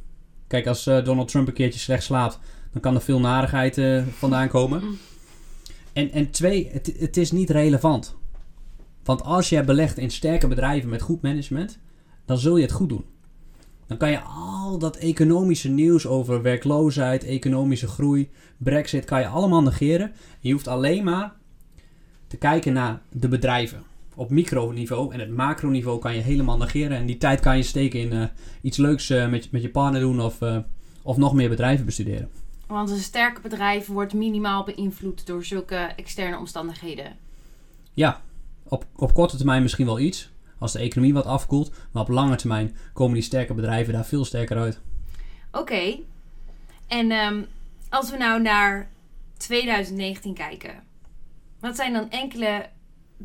Kijk, 0.46 0.66
als 0.66 0.86
eh, 0.86 1.04
Donald 1.04 1.28
Trump 1.28 1.48
een 1.48 1.54
keertje 1.54 1.80
slecht 1.80 2.02
slaapt, 2.02 2.38
dan 2.72 2.80
kan 2.80 2.94
er 2.94 3.00
veel 3.00 3.20
narigheid 3.20 3.78
eh, 3.78 4.02
vandaan 4.16 4.48
komen. 4.48 4.82
En, 5.92 6.10
en 6.10 6.30
twee, 6.30 6.68
het, 6.72 6.94
het 6.98 7.16
is 7.16 7.32
niet 7.32 7.50
relevant. 7.50 8.16
Want 9.04 9.22
als 9.22 9.48
jij 9.48 9.64
belegt 9.64 9.98
in 9.98 10.10
sterke 10.10 10.48
bedrijven 10.48 10.90
met 10.90 11.02
goed 11.02 11.22
management, 11.22 11.78
dan 12.24 12.38
zul 12.38 12.56
je 12.56 12.62
het 12.62 12.72
goed 12.72 12.88
doen. 12.88 13.04
Dan 13.86 13.96
kan 13.96 14.10
je 14.10 14.20
al 14.20 14.78
dat 14.78 14.96
economische 14.96 15.68
nieuws 15.68 16.06
over 16.06 16.42
werkloosheid, 16.42 17.24
economische 17.24 17.88
groei, 17.88 18.30
brexit, 18.56 19.04
kan 19.04 19.20
je 19.20 19.26
allemaal 19.26 19.62
negeren. 19.62 20.12
Je 20.40 20.52
hoeft 20.52 20.68
alleen 20.68 21.04
maar 21.04 21.32
te 22.26 22.36
kijken 22.36 22.72
naar 22.72 23.02
de 23.12 23.28
bedrijven. 23.28 23.89
Op 24.14 24.30
microniveau 24.30 25.12
en 25.12 25.20
het 25.20 25.30
macroniveau 25.30 25.98
kan 25.98 26.14
je 26.14 26.20
helemaal 26.20 26.56
negeren. 26.56 26.96
En 26.96 27.06
die 27.06 27.16
tijd 27.16 27.40
kan 27.40 27.56
je 27.56 27.62
steken 27.62 28.00
in 28.00 28.12
eh, 28.12 28.24
iets 28.62 28.76
leuks 28.76 29.10
eh, 29.10 29.28
met, 29.28 29.50
met 29.50 29.62
je 29.62 29.70
partner 29.70 30.00
doen 30.00 30.20
of, 30.20 30.42
eh, 30.42 30.58
of 31.02 31.16
nog 31.16 31.34
meer 31.34 31.48
bedrijven 31.48 31.84
bestuderen. 31.84 32.30
want 32.66 32.90
een 32.90 32.98
sterke 32.98 33.40
bedrijf 33.40 33.86
wordt 33.86 34.14
minimaal 34.14 34.64
beïnvloed 34.64 35.26
door 35.26 35.44
zulke 35.44 35.76
externe 35.76 36.38
omstandigheden. 36.38 37.16
Ja, 37.94 38.22
op, 38.62 38.84
op 38.96 39.14
korte 39.14 39.36
termijn 39.36 39.62
misschien 39.62 39.86
wel 39.86 39.98
iets. 39.98 40.30
Als 40.58 40.72
de 40.72 40.78
economie 40.78 41.14
wat 41.14 41.26
afkoelt. 41.26 41.72
Maar 41.92 42.02
op 42.02 42.08
lange 42.08 42.36
termijn 42.36 42.76
komen 42.92 43.14
die 43.14 43.22
sterke 43.22 43.54
bedrijven 43.54 43.92
daar 43.92 44.06
veel 44.06 44.24
sterker 44.24 44.56
uit. 44.56 44.80
Oké. 45.52 45.98
En 46.86 47.10
ehm, 47.10 47.42
als 47.88 48.10
we 48.10 48.16
nou 48.16 48.42
naar 48.42 48.90
2019 49.36 50.34
kijken. 50.34 50.82
Wat 51.60 51.76
zijn 51.76 51.92
dan 51.92 52.10
enkele 52.10 52.68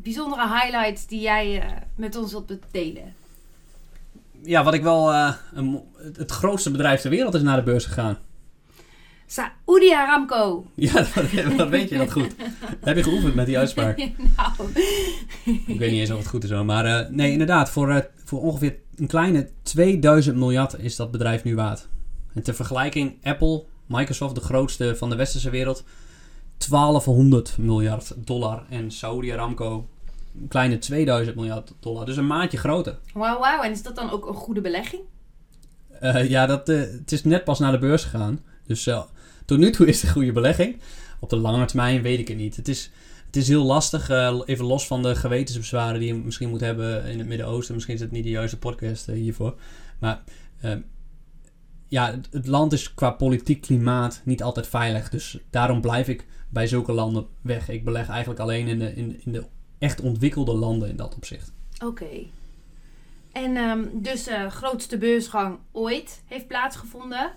bijzondere 0.02 0.48
highlights 0.48 1.06
die 1.06 1.20
jij 1.20 1.60
eh, 1.60 1.70
met 1.94 2.16
ons 2.16 2.30
wilt 2.30 2.52
delen? 2.70 3.14
Ja, 4.42 4.64
wat 4.64 4.74
ik 4.74 4.82
wel... 4.82 5.12
eh, 5.12 5.34
een 5.52 5.82
het 6.16 6.30
grootste 6.30 6.70
bedrijf 6.70 7.00
ter 7.00 7.10
wereld 7.10 7.34
is 7.34 7.42
naar 7.42 7.56
de 7.56 7.62
beurs 7.62 7.84
gegaan. 7.84 8.18
Saudi 9.26 9.92
Aramco. 9.92 10.66
Ja, 10.74 10.92
dat, 11.14 11.56
dat 11.56 11.68
weet 11.68 11.88
je 11.88 11.98
dat 11.98 12.12
goed. 12.12 12.34
Heb 12.80 12.96
je 12.96 13.02
geoefend 13.02 13.34
met 13.34 13.46
die 13.46 13.58
uitspraak? 13.58 13.96
nou, 14.36 14.52
Ik 15.44 15.78
weet 15.78 15.90
niet 15.90 16.00
eens 16.00 16.10
of 16.10 16.18
het 16.18 16.28
goed 16.28 16.44
is 16.44 16.50
hoor. 16.50 16.64
Maar 16.64 16.84
eh, 16.84 17.08
nee, 17.10 17.32
inderdaad. 17.32 17.70
Voor, 17.70 18.08
voor 18.24 18.40
ongeveer 18.40 18.76
een 18.96 19.06
kleine 19.06 19.48
2000 19.62 20.36
miljard 20.36 20.78
is 20.78 20.96
dat 20.96 21.10
bedrijf 21.10 21.44
nu 21.44 21.54
waard. 21.54 21.88
En 22.34 22.42
ter 22.42 22.54
vergelijking, 22.54 23.16
Apple, 23.22 23.64
Microsoft, 23.86 24.34
de 24.34 24.40
grootste 24.40 24.96
van 24.96 25.10
de 25.10 25.16
westerse 25.16 25.50
wereld, 25.50 25.84
1200 26.58 27.58
miljard 27.58 28.14
dollar. 28.16 28.64
En 28.70 28.90
Saudi 28.90 29.32
Aramco, 29.32 29.88
een 30.40 30.48
kleine 30.48 30.78
2000 30.78 31.36
miljard 31.36 31.72
dollar. 31.80 32.06
Dus 32.06 32.16
een 32.16 32.26
maatje 32.26 32.58
groter. 32.58 32.98
wauw, 33.14 33.38
wauw. 33.38 33.62
En 33.62 33.70
is 33.70 33.82
dat 33.82 33.96
dan 33.96 34.10
ook 34.10 34.26
een 34.26 34.34
goede 34.34 34.60
belegging? 34.60 35.02
Eh, 36.00 36.28
ja, 36.28 36.46
dat, 36.46 36.68
eh, 36.68 36.80
het 36.80 37.12
is 37.12 37.24
net 37.24 37.44
pas 37.44 37.58
naar 37.58 37.72
de 37.72 37.78
beurs 37.78 38.04
gegaan. 38.04 38.40
Dus 38.66 38.86
eh, 38.86 39.02
tot 39.44 39.58
nu 39.58 39.70
toe 39.70 39.86
is 39.86 39.96
het 39.96 40.06
een 40.06 40.14
goede 40.14 40.32
belegging. 40.32 40.80
Op 41.20 41.30
de 41.30 41.36
lange 41.36 41.64
termijn 41.64 42.02
weet 42.02 42.18
ik 42.18 42.28
het 42.28 42.36
niet. 42.36 42.56
Het 42.56 42.68
is, 42.68 42.90
het 43.26 43.36
is 43.36 43.48
heel 43.48 43.64
lastig, 43.64 44.08
even 44.44 44.64
los 44.64 44.86
van 44.86 45.02
de 45.02 45.14
gewetensbezwaren 45.14 46.00
die 46.00 46.08
je 46.08 46.14
misschien 46.14 46.48
moet 46.48 46.60
hebben 46.60 47.04
in 47.04 47.18
het 47.18 47.28
Midden-Oosten. 47.28 47.74
Misschien 47.74 47.94
is 47.94 48.00
het 48.00 48.10
niet 48.10 48.24
de 48.24 48.30
juiste 48.30 48.58
podcast 48.58 49.06
hiervoor. 49.06 49.54
Maar 49.98 50.22
eh, 50.60 50.72
ja, 51.88 52.10
het, 52.10 52.28
het 52.30 52.46
land 52.46 52.72
is 52.72 52.94
qua 52.94 53.10
politiek 53.10 53.60
klimaat 53.60 54.20
niet 54.24 54.42
altijd 54.42 54.66
veilig. 54.66 55.08
Dus 55.08 55.38
daarom 55.50 55.80
blijf 55.80 56.08
ik 56.08 56.26
bij 56.48 56.66
zulke 56.66 56.92
landen 56.92 57.26
weg. 57.40 57.68
Ik 57.68 57.84
beleg 57.84 58.08
eigenlijk 58.08 58.40
alleen 58.40 58.66
in 58.66 58.78
de, 58.78 58.94
in, 58.94 59.20
in 59.24 59.32
de 59.32 59.44
echt 59.78 60.00
ontwikkelde 60.00 60.54
landen 60.54 60.88
in 60.88 60.96
dat 60.96 61.14
opzicht. 61.14 61.52
Oké. 61.84 62.26
En 63.32 63.56
ehm, 63.56 63.84
dus 63.92 64.24
de 64.24 64.50
grootste 64.50 64.98
beursgang 64.98 65.58
ooit 65.72 66.22
heeft 66.26 66.46
plaatsgevonden. 66.46 67.32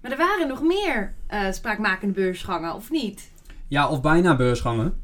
Maar 0.00 0.10
er 0.10 0.16
waren 0.16 0.48
nog 0.48 0.62
meer 0.62 1.14
eh, 1.26 1.52
spraakmakende 1.52 2.14
beursgangen, 2.14 2.74
of 2.74 2.90
niet? 2.90 3.30
Ja, 3.68 3.88
of 3.88 4.00
bijna 4.00 4.36
beursgangen. 4.36 5.00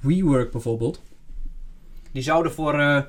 WeWork 0.00 0.50
bijvoorbeeld. 0.50 1.02
Die 2.12 2.22
zouden 2.22 2.52
voor 2.52 2.80
eh 2.80 3.02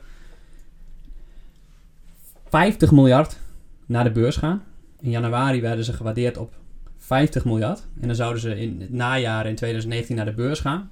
50 2.49 2.91
miljard 2.91 3.37
naar 3.85 4.03
de 4.03 4.11
beurs 4.11 4.35
gaan. 4.35 4.63
In 4.99 5.09
januari 5.09 5.61
werden 5.61 5.85
ze 5.85 5.93
gewaardeerd 5.93 6.37
op 6.37 6.53
50 6.97 7.45
miljard. 7.45 7.87
En 8.01 8.07
dan 8.07 8.15
zouden 8.15 8.41
ze 8.41 8.59
in 8.59 8.81
het 8.81 8.91
najaar 8.93 9.45
in 9.47 9.55
2019 9.55 10.15
naar 10.15 10.25
de 10.25 10.33
beurs 10.33 10.59
gaan. 10.59 10.91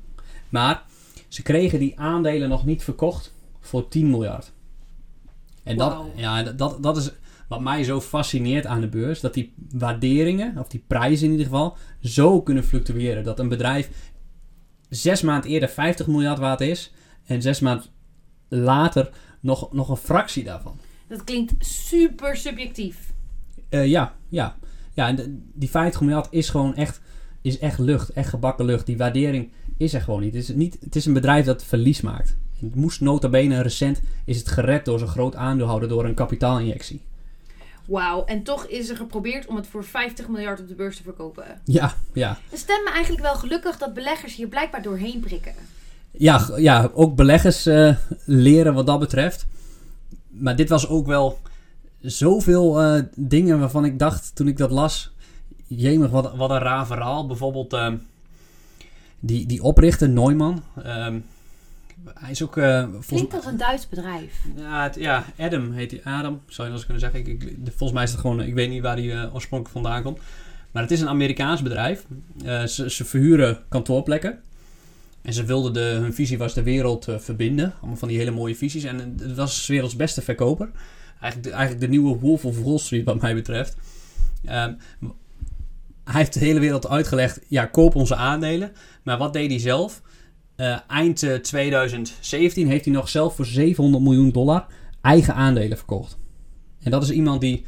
Maar 0.49 0.83
ze 1.27 1.41
kregen 1.41 1.79
die 1.79 1.99
aandelen 1.99 2.49
nog 2.49 2.65
niet 2.65 2.83
verkocht 2.83 3.33
voor 3.59 3.87
10 3.87 4.09
miljard. 4.09 4.51
En 5.63 5.77
dat, 5.77 6.03
ja, 6.15 6.43
dat- 6.43 6.83
dat, 6.83 6.97
is 6.97 7.11
wat 7.47 7.61
mij 7.61 7.83
zo 7.83 8.01
fascineert 8.01 8.65
aan 8.65 8.81
de 8.81 8.87
beurs. 8.87 9.19
Dat 9.19 9.33
die 9.33 9.53
waarderingen, 9.71 10.57
of 10.57 10.67
die 10.67 10.83
prijzen 10.87 11.25
in 11.25 11.31
ieder 11.31 11.45
geval, 11.45 11.77
zo 12.01 12.41
kunnen 12.41 12.63
fluctueren. 12.63 13.23
Dat 13.23 13.39
een 13.39 13.49
bedrijf 13.49 13.89
zes 14.89 15.21
maanden 15.21 15.49
eerder 15.49 15.69
50 15.69 16.07
miljard 16.07 16.39
waard 16.39 16.61
is. 16.61 16.93
En 17.25 17.41
zes 17.41 17.59
maanden 17.59 17.85
later 18.47 19.09
nog, 19.39 19.73
nog 19.73 19.89
een 19.89 19.95
fractie 19.97 20.43
daarvan. 20.43 20.79
Dat 21.07 21.23
klinkt 21.23 21.65
super 21.65 22.37
subjectief. 22.37 23.13
Eh, 23.69 23.87
ja, 23.87 24.15
ja. 24.29 24.55
Ja, 24.95 25.07
en 25.07 25.43
die 25.53 25.69
50 25.69 26.01
miljard 26.01 26.27
is 26.29 26.49
gewoon 26.49 26.75
echt, 26.75 27.01
is 27.41 27.59
echt 27.59 27.79
lucht. 27.79 28.09
Echt 28.09 28.29
gebakken 28.29 28.65
lucht. 28.65 28.85
Die 28.85 28.97
waardering 28.97 29.51
is 29.77 29.93
er 29.93 30.01
gewoon 30.01 30.21
niet. 30.21 30.33
Het 30.33 30.43
is, 30.43 30.55
niet, 30.55 30.77
het 30.79 30.95
is 30.95 31.05
een 31.05 31.13
bedrijf 31.13 31.45
dat 31.45 31.63
verlies 31.63 32.01
maakt. 32.01 32.37
Het 32.59 32.75
moest 32.75 33.01
nota 33.01 33.29
bene 33.29 33.61
recent 33.61 34.01
is 34.25 34.37
het 34.37 34.47
gered 34.47 34.85
door 34.85 34.99
zo'n 34.99 35.07
groot 35.07 35.35
aandeelhouder 35.35 35.89
door 35.89 36.05
een 36.05 36.13
kapitaalinjectie. 36.13 37.01
Wauw, 37.85 38.25
en 38.25 38.43
toch 38.43 38.65
is 38.65 38.89
er 38.89 38.95
geprobeerd 38.95 39.47
om 39.47 39.55
het 39.55 39.67
voor 39.67 39.83
50 39.83 40.27
miljard 40.27 40.59
op 40.59 40.67
de 40.67 40.75
beurs 40.75 40.97
te 40.97 41.03
verkopen. 41.03 41.61
Ja, 41.63 41.93
ja. 42.13 42.37
Het 42.49 42.59
stemt 42.59 42.83
me 42.83 42.91
eigenlijk 42.91 43.23
wel 43.23 43.35
gelukkig 43.35 43.77
dat 43.77 43.93
beleggers 43.93 44.35
hier 44.35 44.47
blijkbaar 44.47 44.81
doorheen 44.81 45.19
prikken. 45.19 45.53
Ja, 46.11 46.49
ja 46.55 46.89
ook 46.93 47.15
beleggers 47.15 47.65
eh, 47.65 47.95
leren 48.25 48.73
wat 48.73 48.85
dat 48.85 48.99
betreft. 48.99 49.45
Maar 50.27 50.55
dit 50.55 50.69
was 50.69 50.87
ook 50.87 51.07
wel 51.07 51.39
zoveel 52.05 52.81
eh, 52.81 53.01
dingen 53.15 53.59
waarvan 53.59 53.85
ik 53.85 53.99
dacht 53.99 54.35
toen 54.35 54.47
ik 54.47 54.57
dat 54.57 54.71
las. 54.71 55.13
Jemig, 55.67 56.09
wat, 56.11 56.35
wat 56.35 56.49
een 56.49 56.59
raar 56.59 56.85
verhaal. 56.85 57.27
Bijvoorbeeld 57.27 57.73
ehm, 57.73 57.95
die, 59.19 59.45
die 59.45 59.63
oprichter, 59.63 60.09
Neumann. 60.09 60.63
ehm, 60.83 61.19
hij 62.13 62.31
is 62.31 62.43
ook... 62.43 62.57
eh, 62.57 62.87
Klinkt 63.07 63.33
als 63.33 63.45
een 63.45 63.57
Duits 63.57 63.89
bedrijf. 63.89 64.41
ja, 64.55 64.83
het- 64.83 64.95
ja, 64.95 65.23
Adam 65.37 65.71
heet 65.71 65.91
hij. 65.91 66.01
Adam, 66.13 66.39
zou 66.47 66.67
je 66.67 66.73
wel 66.73 66.73
eens 66.73 66.83
kunnen 66.83 66.99
zeggen. 66.99 67.19
Ik, 67.19 67.43
ik- 67.43 67.57
volgens 67.65 67.91
mij 67.91 68.03
is 68.03 68.11
het 68.11 68.19
gewoon... 68.19 68.41
Ik 68.41 68.53
weet 68.53 68.69
niet 68.69 68.81
waar 68.81 68.95
hij 68.97 69.11
eh, 69.21 69.33
oorspronkelijk 69.35 69.83
vandaan 69.83 70.03
komt. 70.03 70.19
Maar 70.71 70.83
het 70.83 70.91
is 70.91 71.01
een 71.01 71.07
Amerikaans 71.09 71.61
bedrijf. 71.61 72.05
Eh, 72.45 72.63
ze, 72.63 72.89
ze 72.89 73.05
verhuren 73.05 73.59
kantoorplekken. 73.69 74.39
En 75.21 75.33
ze 75.33 75.43
wilden 75.43 75.73
de... 75.73 75.79
Hun 75.79 76.13
visie 76.13 76.37
was 76.37 76.53
de 76.53 76.63
wereld 76.63 77.07
eh, 77.07 77.17
verbinden. 77.19 77.73
Allemaal 77.79 77.97
van 77.97 78.07
die 78.07 78.17
hele 78.17 78.31
mooie 78.31 78.55
visies. 78.55 78.83
En 78.83 78.99
eh, 78.99 79.27
het 79.27 79.35
was 79.35 79.67
werelds 79.67 79.95
beste 79.95 80.21
verkoper. 80.21 80.69
Eigenlijk 81.33 81.79
de, 81.79 81.87
nieuwe 81.87 82.19
Wolf 82.19 82.45
of 82.45 82.63
Wall 82.63 82.77
Street 82.77 83.05
wat 83.05 83.21
mij 83.21 83.33
betreft. 83.33 83.77
Ehm, 84.45 84.73
hij 86.03 86.19
heeft 86.21 86.33
de 86.33 86.39
hele 86.39 86.59
wereld 86.59 86.87
uitgelegd... 86.87 87.39
Ja, 87.47 87.65
koop 87.65 87.95
onze 87.95 88.15
aandelen. 88.15 88.71
Maar 89.03 89.17
wat 89.17 89.33
deed 89.33 89.49
hij 89.49 89.59
zelf? 89.59 90.01
Eh, 90.55 90.77
eind 90.87 91.23
eh, 91.23 91.35
2017 91.35 92.67
heeft 92.67 92.85
hij 92.85 92.93
nog 92.93 93.09
zelf 93.09 93.35
voor 93.35 93.45
700 93.45 94.03
miljoen 94.03 94.31
dollar 94.31 94.67
eigen 95.01 95.35
aandelen 95.35 95.77
verkocht. 95.77 96.17
En 96.81 96.91
dat 96.91 97.03
is 97.03 97.11
iemand 97.11 97.41
die 97.41 97.65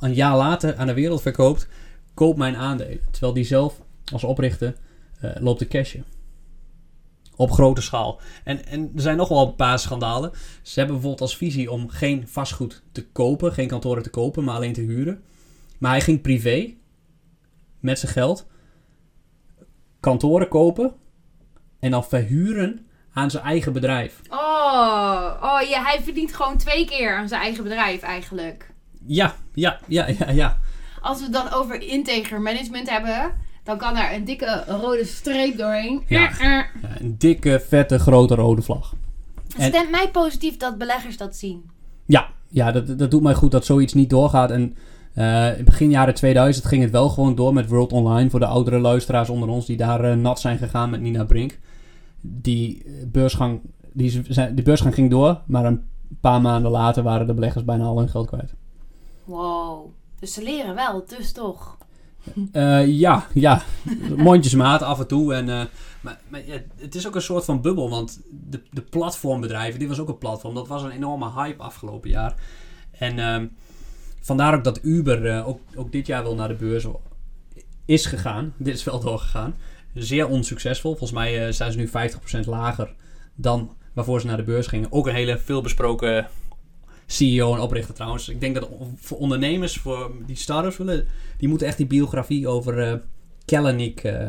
een, 0.00 0.14
jaar 0.14 0.36
later 0.36 0.76
aan 0.76 0.86
de 0.86 0.94
wereld 0.94 1.22
verkoopt, 1.22 1.68
koopt 2.14 2.38
mijn 2.38 2.56
aandelen. 2.56 3.00
Terwijl 3.10 3.32
die 3.32 3.44
zelf 3.44 3.80
als 4.12 4.24
oprichter 4.24 4.76
eh, 5.20 5.30
loopt 5.38 5.58
te 5.58 5.66
cashen. 5.66 6.04
Op 7.40 7.50
grote 7.50 7.80
schaal. 7.80 8.20
En, 8.44 8.66
en 8.66 8.92
er 8.94 9.02
zijn 9.02 9.16
nog 9.16 9.28
wel 9.28 9.46
een 9.46 9.54
paar 9.54 9.78
schandalen. 9.78 10.30
Ze 10.62 10.78
hebben 10.78 10.94
bijvoorbeeld 10.94 11.28
als 11.28 11.36
visie 11.36 11.70
om 11.70 11.88
geen 11.88 12.28
vastgoed 12.28 12.82
te 12.92 13.06
kopen, 13.06 13.52
geen 13.52 13.68
kantoren 13.68 14.02
te 14.02 14.10
kopen, 14.10 14.44
maar 14.44 14.54
alleen 14.54 14.72
te 14.72 14.80
huren. 14.80 15.22
Maar 15.78 15.90
hij 15.90 16.00
ging 16.00 16.20
privé 16.20 16.74
met 17.78 17.98
zijn 17.98 18.12
geld 18.12 18.46
kantoren 20.00 20.48
kopen 20.48 20.94
en 21.78 21.90
dan 21.90 22.04
verhuren 22.04 22.86
aan 23.12 23.30
zijn 23.30 23.44
eigen 23.44 23.72
bedrijf. 23.72 24.20
Oh, 24.28 25.34
oh 25.42 25.60
ja, 25.68 25.82
hij 25.82 26.00
verdient 26.02 26.34
gewoon 26.34 26.56
twee 26.56 26.86
keer 26.86 27.16
aan 27.16 27.28
zijn 27.28 27.42
eigen 27.42 27.62
bedrijf 27.62 28.02
eigenlijk. 28.02 28.70
Ja, 29.06 29.34
ja, 29.54 29.78
ja, 29.86 30.06
ja, 30.06 30.30
ja. 30.30 30.58
Als 31.00 31.18
we 31.18 31.24
het 31.24 31.32
dan 31.32 31.52
over 31.52 31.82
integer 31.82 32.40
management 32.40 32.90
hebben, 32.90 33.34
dan 33.70 33.78
kan 33.78 33.96
er 33.96 34.14
een 34.14 34.24
dikke 34.24 34.64
rode 34.66 35.04
streep 35.04 35.58
doorheen. 35.58 36.02
Ja. 36.06 36.30
Een 36.98 37.14
dikke, 37.18 37.62
vette, 37.68 37.98
grote 37.98 38.34
rode 38.34 38.62
vlag. 38.62 38.94
Het 39.48 39.60
En- 39.60 39.68
stemt 39.68 39.90
mij 39.90 40.10
positief 40.10 40.56
dat 40.56 40.78
beleggers 40.78 41.16
dat 41.16 41.36
zien. 41.36 41.70
Ja, 42.06 42.28
ja 42.48 42.72
dat, 42.72 42.98
dat 42.98 43.10
doet 43.10 43.22
mij 43.22 43.34
goed 43.34 43.50
dat 43.50 43.64
zoiets 43.64 43.94
niet 43.94 44.10
doorgaat. 44.10 44.50
En 44.50 44.76
eh, 45.14 45.58
in 45.58 45.64
begin 45.64 45.90
jaren 45.90 46.14
2000 46.14 46.66
ging 46.66 46.82
het 46.82 46.90
wel 46.90 47.08
gewoon 47.08 47.34
door 47.34 47.52
met 47.52 47.68
World 47.68 47.92
Online. 47.92 48.30
Voor 48.30 48.40
de 48.40 48.46
oudere 48.46 48.78
luisteraars 48.78 49.28
onder 49.28 49.48
ons 49.48 49.66
die 49.66 49.76
daar 49.76 50.04
eh, 50.04 50.16
nat 50.16 50.40
zijn 50.40 50.58
gegaan 50.58 50.90
met 50.90 51.00
Nina 51.00 51.24
Brink. 51.24 51.58
Die 52.20 52.82
eh, 52.84 52.92
beursgang, 53.06 53.60
die, 53.92 54.22
die 54.54 54.64
beursgang 54.64 54.94
ging 54.94 55.10
door, 55.10 55.40
maar 55.46 55.64
een 55.64 55.82
paar 56.20 56.40
maanden 56.40 56.70
later 56.70 57.02
waren 57.02 57.26
de 57.26 57.34
beleggers 57.34 57.64
bijna 57.64 57.84
al 57.84 57.98
hun 57.98 58.08
geld 58.08 58.26
kwijt. 58.26 58.54
Wow. 59.24 59.86
Dus 60.18 60.32
ze 60.32 60.42
leren 60.42 60.74
wel, 60.74 61.04
dus 61.06 61.32
toch. 61.32 61.78
Eh, 62.52 62.86
ja, 62.86 63.26
ja. 63.34 63.62
Mondjesmaat 64.16 64.82
af 64.82 64.98
en 64.98 65.06
toe. 65.06 65.34
En, 65.34 65.48
eh, 65.48 65.64
maar 66.00 66.20
maar 66.28 66.40
het 66.76 66.94
is 66.94 67.06
ook 67.06 67.14
een 67.14 67.22
soort 67.22 67.44
van 67.44 67.60
bubbel. 67.60 67.90
Want 67.90 68.20
de, 68.30 68.62
de 68.70 68.82
platformbedrijven, 68.82 69.78
dit 69.78 69.88
was 69.88 69.98
ook 69.98 70.08
een 70.08 70.18
platform. 70.18 70.54
Dat 70.54 70.68
was 70.68 70.82
een 70.82 70.90
enorme 70.90 71.32
hype 71.32 71.62
afgelopen 71.62 72.10
jaar. 72.10 72.34
En 72.90 73.18
ehm, 73.18 73.46
vandaar 74.20 74.54
ook 74.54 74.64
dat 74.64 74.80
Uber 74.82 75.26
eh, 75.26 75.48
ook, 75.48 75.60
ook 75.74 75.92
dit 75.92 76.06
jaar 76.06 76.22
wel 76.22 76.34
naar 76.34 76.48
de 76.48 76.54
beurs 76.54 76.86
is 77.84 78.06
gegaan. 78.06 78.54
Dit 78.58 78.74
is 78.74 78.84
wel 78.84 79.00
doorgegaan. 79.00 79.54
Zeer 79.94 80.28
onsuccesvol. 80.28 80.90
Volgens 80.90 81.18
mij 81.18 81.52
zijn 81.52 81.72
ze 81.72 81.78
nu 81.78 81.88
50% 81.88 82.46
lager 82.46 82.94
dan 83.34 83.76
waarvoor 83.92 84.20
ze 84.20 84.26
naar 84.26 84.36
de 84.36 84.42
beurs 84.42 84.66
gingen. 84.66 84.92
Ook 84.92 85.06
een 85.06 85.14
hele 85.14 85.38
veelbesproken 85.38 86.28
CEO 87.10 87.54
en 87.54 87.60
oprichter 87.60 87.94
trouwens. 87.94 88.28
Ik 88.28 88.40
denk 88.40 88.54
dat 88.54 88.68
voor 88.96 89.18
ondernemers, 89.18 89.76
voor 89.76 90.12
die 90.26 90.36
start-ups 90.36 90.76
willen, 90.76 91.06
die 91.36 91.48
moeten 91.48 91.66
echt 91.66 91.76
die 91.76 91.86
biografie 91.86 92.48
over 92.48 92.78
eh, 92.78 94.26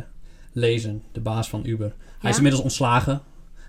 lezen. 0.51 1.03
De 1.11 1.19
baas 1.19 1.49
van 1.49 1.65
Uber. 1.65 1.93
Hij 2.19 2.29
is 2.29 2.35
inmiddels 2.35 2.63
ontslagen. 2.63 3.21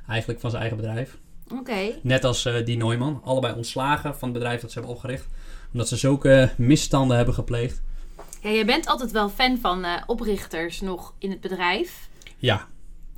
Eigenlijk 0.09 0.41
van 0.41 0.51
zijn 0.51 0.63
eigen 0.63 0.81
bedrijf. 0.81 1.19
Oké. 1.53 1.99
Net 2.03 2.25
als 2.25 2.45
eh, 2.45 2.65
die 2.65 2.77
Neumann. 2.77 3.21
Allebei 3.25 3.55
ontslagen 3.55 4.17
van 4.17 4.29
het 4.29 4.39
bedrijf 4.39 4.61
dat 4.61 4.71
ze 4.71 4.79
hebben 4.79 4.97
opgericht. 4.97 5.27
Omdat 5.73 5.89
ze 5.89 5.97
zulke 5.97 6.51
misstanden 6.57 7.17
hebben 7.17 7.35
gepleegd. 7.35 7.83
Ja, 8.43 8.51
jij 8.51 8.67
bent 8.67 8.87
altijd 8.87 9.11
wel 9.11 9.29
fan 9.29 9.59
van 9.59 9.87
oprichters 10.07 10.81
nog 10.81 11.15
in 11.19 11.31
het 11.31 11.41
bedrijf. 11.41 12.09
Ja, 12.39 12.69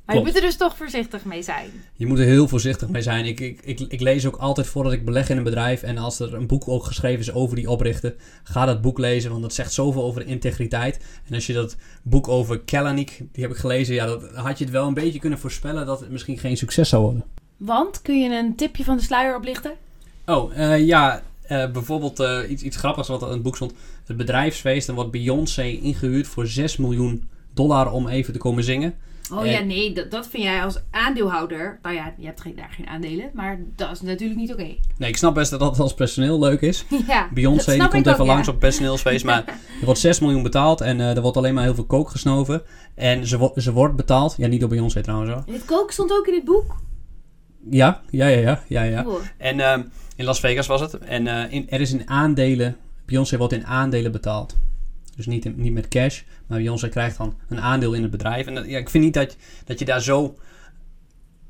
Maar 0.05 0.17
je 0.17 0.23
moet 0.23 0.35
er 0.35 0.41
dus 0.41 0.57
toch 0.57 0.77
voorzichtig 0.77 1.25
mee 1.25 1.43
zijn. 1.43 1.71
je 1.97 2.07
moet 2.07 2.19
er 2.19 2.25
heel 2.25 2.49
voorzichtig 2.49 2.89
mee 2.89 3.03
zijn. 3.03 3.25
Ik, 3.25 3.41
ik, 3.41 3.61
ik, 3.65 3.81
ik 3.81 4.01
lees 4.01 4.27
ook 4.27 4.37
altijd 4.37 4.67
voordat 4.67 4.93
ik 4.93 5.05
beleg 5.05 5.29
in 5.29 5.37
een 5.37 5.43
bedrijf. 5.43 5.83
En 5.83 5.99
als 5.99 6.21
er 6.21 6.35
een 6.35 6.47
boek 6.47 6.69
ook 6.69 6.85
geschreven 6.85 7.21
is 7.21 7.33
over 7.33 7.57
die 7.57 7.71
oprichter, 7.71 8.15
ga 8.43 8.67
dat 8.67 8.81
boek 8.81 8.99
lezen. 8.99 9.31
Want 9.31 9.43
dat 9.43 9.55
zegt 9.55 9.73
zoveel 9.73 10.03
over 10.03 10.21
de 10.21 10.31
integriteit. 10.31 11.01
En 11.29 11.35
als 11.35 11.47
je 11.47 11.53
dat 11.53 11.77
boek 12.03 12.29
over 12.29 12.61
Kalanick, 12.61 13.23
die 13.33 13.43
heb 13.43 13.53
ik 13.53 13.59
gelezen, 13.59 13.95
ja, 13.95 14.07
dat 14.07 14.31
had 14.35 14.59
je 14.59 14.65
het 14.65 14.73
wel 14.73 14.87
een 14.87 14.95
beetje 14.95 15.19
kunnen 15.19 15.39
voorspellen 15.39 15.87
dat 15.87 16.01
het 16.01 16.11
misschien 16.11 16.39
geen 16.39 16.57
succes 16.57 16.89
zou 16.89 17.03
worden. 17.03 17.25
Want, 17.57 18.03
kun 18.03 18.21
je 18.21 18.39
een 18.39 18.55
tipje 18.55 18.85
van 18.85 18.97
de 18.97 19.03
sluier 19.03 19.37
oplichten? 19.37 19.73
Oh, 20.27 20.59
eh, 20.59 20.87
ja. 20.87 21.23
eh, 21.43 21.71
bijvoorbeeld 21.71 22.21
eh, 22.21 22.39
iets, 22.49 22.63
iets 22.63 22.77
grappigs 22.77 23.09
wat 23.09 23.23
er 23.23 23.29
in 23.29 23.35
het 23.35 23.43
boek 23.43 23.57
stond. 23.57 23.73
Het 24.07 24.17
bedrijfsfeest. 24.17 24.87
Dan 24.87 24.95
wordt 24.95 25.11
Beyoncé 25.11 25.63
ingehuurd 25.63 26.27
voor 26.27 26.47
6 26.47 26.77
miljoen 26.77 27.29
dollar 27.55 27.93
om 27.93 28.09
even 28.09 28.33
te 28.33 28.39
komen 28.39 28.65
zingen. 28.65 28.95
Oh 29.33 29.47
ja, 29.47 29.61
nee, 29.61 29.93
dat, 29.93 30.11
dat 30.11 30.27
vind 30.27 30.43
jij 30.43 30.63
als 30.63 30.81
aandeelhouder. 30.91 31.79
Nou 31.83 31.95
ja, 31.95 32.15
je 32.19 32.27
hebt 32.27 32.41
geen, 32.41 32.55
daar 32.57 32.71
geen 32.71 32.87
aandelen, 32.89 33.31
maar 33.35 33.61
dat 33.77 33.91
is 33.91 34.01
natuurlijk 34.01 34.41
niet 34.41 34.53
oké. 34.53 34.75
Nee, 34.97 35.09
ik 35.09 35.17
snap 35.17 35.35
best 35.35 35.51
dat 35.51 35.61
dat 35.61 35.79
als 35.79 35.95
personeel 35.95 36.39
leuk 36.39 36.61
is. 36.61 36.85
ja, 37.07 37.29
Beyoncé 37.33 37.73
die 37.73 37.89
komt 37.89 38.07
even 38.07 38.21
ook, 38.21 38.27
langs 38.27 38.47
ja. 38.47 38.53
op 38.53 38.61
het 38.61 38.69
personeelsfeest. 38.69 39.25
Maar 39.25 39.45
er 39.81 39.85
wordt 39.85 40.01
6 40.01 40.21
miljoen 40.21 40.43
betaald 40.43 40.81
en 40.81 41.01
eh, 41.01 41.17
er 41.17 41.23
wordt 41.23 41.37
alleen 41.37 41.55
maar 41.55 41.65
heel 41.65 41.75
veel 41.75 41.85
kook 41.85 42.11
gesnoven. 42.11 42.63
En 42.95 43.27
ze, 43.27 43.39
wo- 43.39 43.53
ze 43.57 43.73
wordt 43.73 43.97
betaald. 43.97 44.35
Ja, 44.37 44.47
niet 44.47 44.61
door 44.61 44.69
Beyoncé 44.69 45.03
trouwens 45.03 45.31
hoor. 45.33 45.43
Dit 45.47 45.65
kook 45.65 45.91
stond 45.91 46.13
ook 46.13 46.27
in 46.27 46.35
het 46.35 46.45
boek. 46.45 46.77
Ja, 47.71 48.03
ja, 48.11 48.27
ja, 48.27 48.39
ja. 48.39 48.63
ja, 48.67 48.83
ja. 48.83 49.07
En 49.39 49.61
ehm, 49.61 49.83
in 50.17 50.25
Las 50.25 50.41
Vegas 50.41 50.67
was 50.67 50.81
het. 50.81 50.99
En 50.99 51.27
eh, 51.27 51.53
in, 51.53 51.71
er 51.71 51.81
is 51.81 51.93
in 51.93 52.09
aandelen. 52.09 52.77
Beyoncé 53.07 53.37
wordt 53.37 53.53
in 53.53 53.67
aandelen 53.67 54.13
betaald. 54.13 54.57
Dus 55.17 55.27
niet, 55.27 55.45
in- 55.45 55.55
niet 55.57 55.73
met 55.73 55.89
cash. 55.89 56.23
Maar 56.47 56.59
Beyoncé 56.59 56.89
krijgt 56.89 57.17
dan 57.17 57.37
een 57.49 57.61
aandeel 57.61 57.93
in 57.93 58.03
het 58.03 58.11
bedrijf. 58.11 58.47
En 58.47 58.55
dat- 58.55 58.67
ja, 58.67 58.79
ik 58.79 58.91
vind 58.91 59.05
niet 59.05 59.15
dat, 59.15 59.37
dat 59.65 59.79
je 59.79 59.85
daar 59.85 60.03
zo 60.03 60.39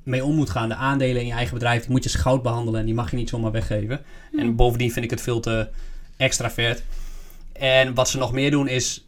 mee 0.03 0.25
om 0.25 0.35
moet 0.35 0.51
gaan. 0.51 0.69
De 0.69 0.75
aandelen 0.75 1.21
in 1.21 1.27
je 1.27 1.33
eigen 1.33 1.55
bedrijf, 1.55 1.81
die 1.83 1.91
moet 1.91 2.05
je 2.05 2.11
als 2.13 2.21
goud 2.21 2.43
behandelen. 2.43 2.81
En 2.81 2.87
die 2.87 2.95
mag 2.95 3.11
je 3.11 3.17
niet 3.17 3.29
zomaar 3.29 3.53
weggeven. 3.53 4.01
En 4.37 4.57
bovendien 4.57 4.93
vind 4.93 5.05
ik 5.05 5.11
het 5.11 5.21
veel 5.21 5.41
te 5.41 5.69
extravert. 6.17 6.83
En 7.53 7.95
wat 7.95 8.09
ze 8.09 8.19
nog 8.19 8.33
meer 8.33 8.51
doen 8.51 8.69
is 8.69 9.07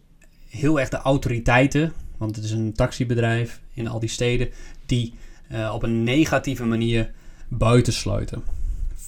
heel 0.49 0.81
erg 0.81 0.89
de 0.89 0.97
autoriteiten. 0.97 1.93
Want 2.17 2.37
het 2.37 2.45
is 2.45 2.51
een 2.51 2.73
taxibedrijf 2.73 3.61
in 3.75 3.89
al 3.89 4.01
die 4.01 4.09
steden. 4.09 4.49
Die 4.87 5.15
eh, 5.49 5.71
op 5.75 5.83
een 5.83 6.03
negatieve 6.03 6.65
manier 6.65 7.11
buitensluiten. 7.49 8.43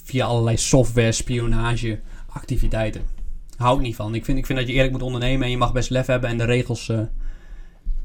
Via 0.03 0.25
allerlei 0.25 0.57
software, 0.57 1.11
spionage, 1.11 1.99
activiteiten. 2.29 3.01
Hou 3.59 3.75
ik 3.77 3.81
niet 3.81 3.95
van. 3.95 4.15
Ik 4.15 4.25
vind, 4.25 4.37
ik 4.37 4.45
vind 4.45 4.59
dat 4.59 4.67
je 4.67 4.73
eerlijk 4.73 4.91
moet 4.91 5.01
ondernemen 5.01 5.43
en 5.45 5.51
je 5.51 5.57
mag 5.57 5.73
best 5.73 5.89
lef 5.89 6.05
hebben 6.05 6.29
en 6.29 6.37
de 6.37 6.45
regels 6.45 6.89
eh, 6.89 6.99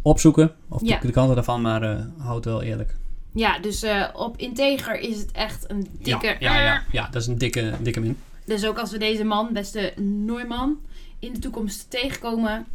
opzoeken. 0.02 0.52
Of 0.68 0.80
de- 0.80 0.86
Ja. 0.86 0.98
de, 1.00 1.10
kanten 1.10 1.34
daarvan, 1.34 1.60
maar 1.62 1.82
eh 1.82 2.00
houd 2.18 2.34
het 2.36 2.44
wel 2.44 2.62
eerlijk. 2.62 2.96
Ja, 3.32 3.58
dus 3.58 3.82
eh, 3.82 4.04
op 4.12 4.36
Integer 4.36 4.98
is 5.00 5.18
het 5.18 5.32
echt 5.32 5.70
een 5.70 5.86
dikke... 6.00 6.26
Ja, 6.26 6.36
ja, 6.56 6.62
ja, 6.64 6.82
ja, 6.92 7.08
dat 7.10 7.22
is 7.22 7.28
een 7.28 7.38
dikke, 7.38 7.72
dikke 7.80 8.00
min. 8.00 8.18
Dus 8.44 8.66
ook 8.66 8.78
als 8.78 8.90
we 8.90 8.98
deze 8.98 9.24
man, 9.24 9.52
beste 9.52 9.92
Neumann, 10.00 10.76
in 11.18 11.32
de 11.32 11.38
toekomst 11.38 11.90
tegenkomen... 11.90 12.66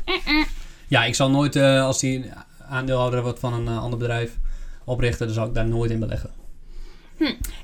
Ja, 0.87 1.03
ik 1.03 1.15
zal 1.15 1.29
nooit, 1.29 1.55
als 1.55 1.99
die 1.99 2.25
aandeelhouder 2.69 3.21
wordt 3.21 3.39
van 3.39 3.53
een 3.53 3.67
ander 3.67 3.99
bedrijf 3.99 4.37
oprichten, 4.83 5.25
dan 5.25 5.35
zal 5.35 5.45
ik 5.47 5.53
daar 5.53 5.67
nooit 5.67 5.91
in 5.91 5.99
beleggen. 5.99 6.29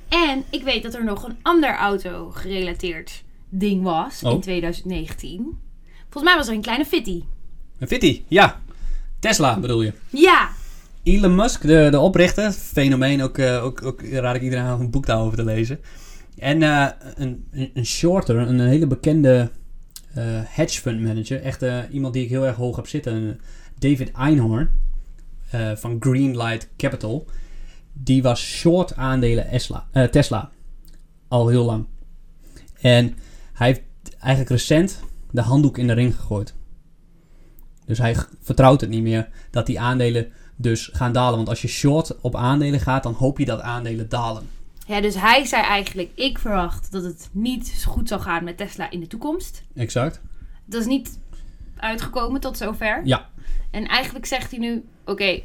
En 0.09 0.43
ik 0.49 0.63
weet 0.63 0.83
dat 0.83 0.93
er 0.93 1.03
nog 1.03 1.23
een 1.23 1.37
ander 1.41 1.75
auto-gerelateerd 1.75 3.23
ding 3.49 3.83
was 3.83 4.23
Oh. 4.23 4.31
in 4.33 4.41
2019. 4.41 5.57
Volgens 6.09 6.23
mij 6.23 6.35
was 6.35 6.47
er 6.47 6.53
een 6.53 6.61
kleine 6.61 6.85
fitty. 6.85 7.23
Een 7.79 7.87
Fitty, 7.87 8.23
ja. 8.27 8.61
Tesla 9.19 9.59
bedoel 9.59 9.81
je. 9.81 9.93
Ja, 10.09 10.49
Elon 11.03 11.35
Musk, 11.35 11.61
de, 11.61 11.87
de 11.91 11.99
oprichter, 11.99 12.51
fenomeen, 12.51 13.23
ook, 13.23 13.37
eh, 13.37 13.63
ook, 13.63 13.83
ook 13.83 14.01
raad 14.01 14.35
ik 14.35 14.41
iedereen 14.41 14.65
aan 14.65 14.75
om 14.75 14.81
een 14.81 14.91
boek 14.91 15.05
daarover 15.05 15.37
te 15.37 15.43
lezen. 15.43 15.79
En 16.37 16.63
eh, 16.63 16.87
een, 17.15 17.47
een, 17.51 17.71
een 17.73 17.85
shorter, 17.85 18.37
een 18.37 18.59
hele 18.59 18.87
bekende 18.87 19.51
eh, 20.13 20.23
hedge 20.43 20.81
fund 20.81 21.01
manager, 21.01 21.41
echt 21.41 21.63
iemand 21.91 22.13
die 22.13 22.23
ik 22.23 22.29
heel 22.29 22.45
erg 22.45 22.55
hoog 22.55 22.75
heb 22.75 22.87
zitten, 22.87 23.13
een 23.13 23.39
David 23.79 24.11
Einhorn 24.11 24.69
van 25.75 25.97
Greenlight 25.99 26.69
Capital, 26.77 27.25
die 27.93 28.21
was 28.21 28.41
short 28.41 28.95
aandelen 28.95 29.47
Esla, 29.47 29.87
eh, 29.91 30.03
Tesla 30.03 30.51
al 31.27 31.47
heel 31.47 31.65
lang. 31.65 31.85
En 32.81 33.15
hij 33.55 33.67
heeft 33.67 33.81
eigenlijk 34.19 34.49
recent 34.49 34.99
de 35.31 35.41
handdoek 35.41 35.77
in 35.77 35.87
de 35.87 35.93
ring 35.93 36.15
gegooid. 36.15 36.53
Dus 37.85 37.97
hij 37.97 38.15
vertrouwt 38.41 38.81
het 38.81 38.89
niet 38.89 39.03
meer 39.03 39.29
dat 39.51 39.65
die 39.65 39.79
aandelen 39.79 40.31
dus 40.55 40.89
gaan 40.93 41.11
dalen. 41.11 41.35
Want 41.35 41.49
als 41.49 41.61
je 41.61 41.67
short 41.67 42.21
op 42.21 42.35
aandelen 42.35 42.79
gaat, 42.79 43.03
dan 43.03 43.13
hoop 43.13 43.39
je 43.39 43.45
dat 43.45 43.61
aandelen 43.61 44.09
dalen. 44.09 44.49
Ja, 44.87 45.01
dus 45.01 45.15
hij 45.15 45.45
zei 45.45 45.63
eigenlijk: 45.63 46.09
Ik 46.15 46.39
verwacht 46.39 46.91
dat 46.91 47.03
het 47.03 47.29
niet 47.31 47.67
zo 47.67 47.91
goed 47.91 48.07
zal 48.07 48.19
gaan 48.19 48.43
met 48.43 48.57
Tesla 48.57 48.89
in 48.91 48.99
de 48.99 49.07
toekomst. 49.07 49.63
Exact. 49.75 50.21
Dat 50.65 50.81
is 50.81 50.87
niet 50.87 51.19
uitgekomen 51.77 52.41
tot 52.41 52.57
zover. 52.57 53.01
Ja. 53.03 53.29
En 53.71 53.87
eigenlijk 53.87 54.25
zegt 54.25 54.51
hij 54.51 54.59
nu: 54.59 54.85
Oké, 55.05 55.41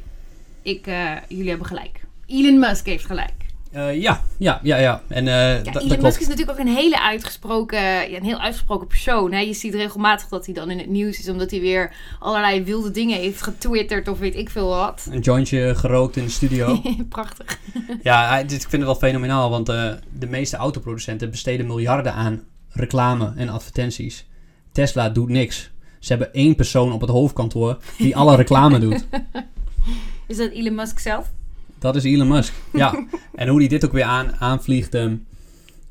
ik, 0.61 0.87
eh, 0.87 1.15
jullie 1.27 1.49
hebben 1.49 1.67
gelijk. 1.67 2.05
Elon 2.25 2.59
Musk 2.59 2.85
heeft 2.85 3.05
gelijk. 3.05 3.40
Eh, 3.71 4.01
ja, 4.01 4.23
ja, 4.37 4.59
ja, 4.63 4.77
ja. 4.77 5.01
En 5.07 5.27
eh, 5.27 5.33
Ja, 5.63 5.71
Elon 5.73 5.87
klopt. 5.87 6.01
Musk 6.01 6.19
is 6.19 6.27
natuurlijk 6.27 6.59
ook 6.59 6.65
een 6.65 6.73
hele 6.73 7.01
uitgesproken, 7.01 7.79
ja, 7.81 8.17
een 8.17 8.23
heel 8.23 8.39
uitgesproken 8.39 8.87
persoon. 8.87 9.31
Hè? 9.31 9.39
Je 9.39 9.53
ziet 9.53 9.73
regelmatig 9.73 10.27
dat 10.27 10.45
hij 10.45 10.53
dan 10.53 10.71
in 10.71 10.77
het 10.77 10.89
nieuws 10.89 11.19
is, 11.19 11.29
omdat 11.29 11.51
hij 11.51 11.59
weer 11.59 11.93
allerlei 12.19 12.63
wilde 12.63 12.91
dingen 12.91 13.17
heeft 13.17 13.41
getwitterd 13.41 14.07
of 14.07 14.19
weet 14.19 14.35
ik 14.35 14.49
veel 14.49 14.67
wat. 14.67 15.07
Een 15.11 15.19
jointje 15.19 15.75
gerookt 15.75 16.15
in 16.15 16.23
de 16.23 16.29
studio. 16.29 16.81
Prachtig. 17.09 17.59
ja, 18.03 18.37
ik 18.37 18.49
vind 18.49 18.71
het 18.71 18.81
wel 18.81 18.95
fenomenaal. 18.95 19.49
Want 19.49 19.69
eh, 19.69 19.91
de 20.17 20.27
meeste 20.27 20.57
autoproducenten 20.57 21.29
besteden 21.29 21.67
miljarden 21.67 22.13
aan 22.13 22.43
reclame 22.69 23.33
en 23.35 23.49
advertenties. 23.49 24.25
Tesla 24.71 25.09
doet 25.09 25.29
niks. 25.29 25.71
Ze 25.99 26.11
hebben 26.11 26.33
één 26.33 26.55
persoon 26.55 26.91
op 26.91 27.01
het 27.01 27.09
hoofdkantoor 27.09 27.77
die 27.97 28.15
alle 28.15 28.35
reclame 28.35 28.79
doet. 28.79 29.05
Is 30.27 30.37
dat 30.37 30.51
Elon 30.51 30.75
Musk 30.75 30.99
zelf? 30.99 31.31
Dat 31.81 31.95
is 31.95 32.03
Elon 32.03 32.27
Musk. 32.27 32.53
Ja. 32.73 33.05
en 33.35 33.47
hoe 33.47 33.59
hij 33.59 33.67
dit 33.67 33.85
ook 33.85 33.91
weer 33.91 34.03
aan, 34.03 34.35
aanvliegt. 34.39 34.93
ehm, 34.93 35.15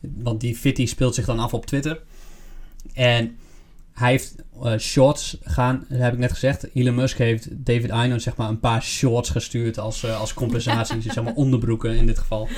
want 0.00 0.40
die 0.40 0.57
Fitty 0.57 0.87
speelt 0.87 1.14
zich 1.14 1.24
dan 1.26 1.38
af 1.38 1.55
op 1.55 1.66
Twitter. 1.66 2.00
En 2.94 3.37
hij 3.92 4.11
heeft 4.11 4.35
eh, 4.62 4.79
shorts 4.79 5.37
gaan, 5.42 5.85
dat 5.88 5.98
heb 6.00 6.12
ik 6.12 6.18
net 6.18 6.31
gezegd. 6.33 6.74
Elon 6.74 6.94
Musk 6.94 7.18
heeft 7.18 7.48
David 7.50 7.90
Einhorn 7.90 8.20
zeg 8.20 8.37
maar 8.37 8.48
een 8.48 8.61
paar 8.61 8.83
shorts 8.83 9.31
gestuurd 9.31 9.79
als, 9.79 10.03
eh, 10.05 10.20
als 10.20 10.35
compensatie. 10.35 11.03
zeg 11.03 11.24
maar 11.24 11.35
onderbroeken 11.35 11.96
in 11.96 12.07
dit 12.07 12.18
geval. 12.18 12.48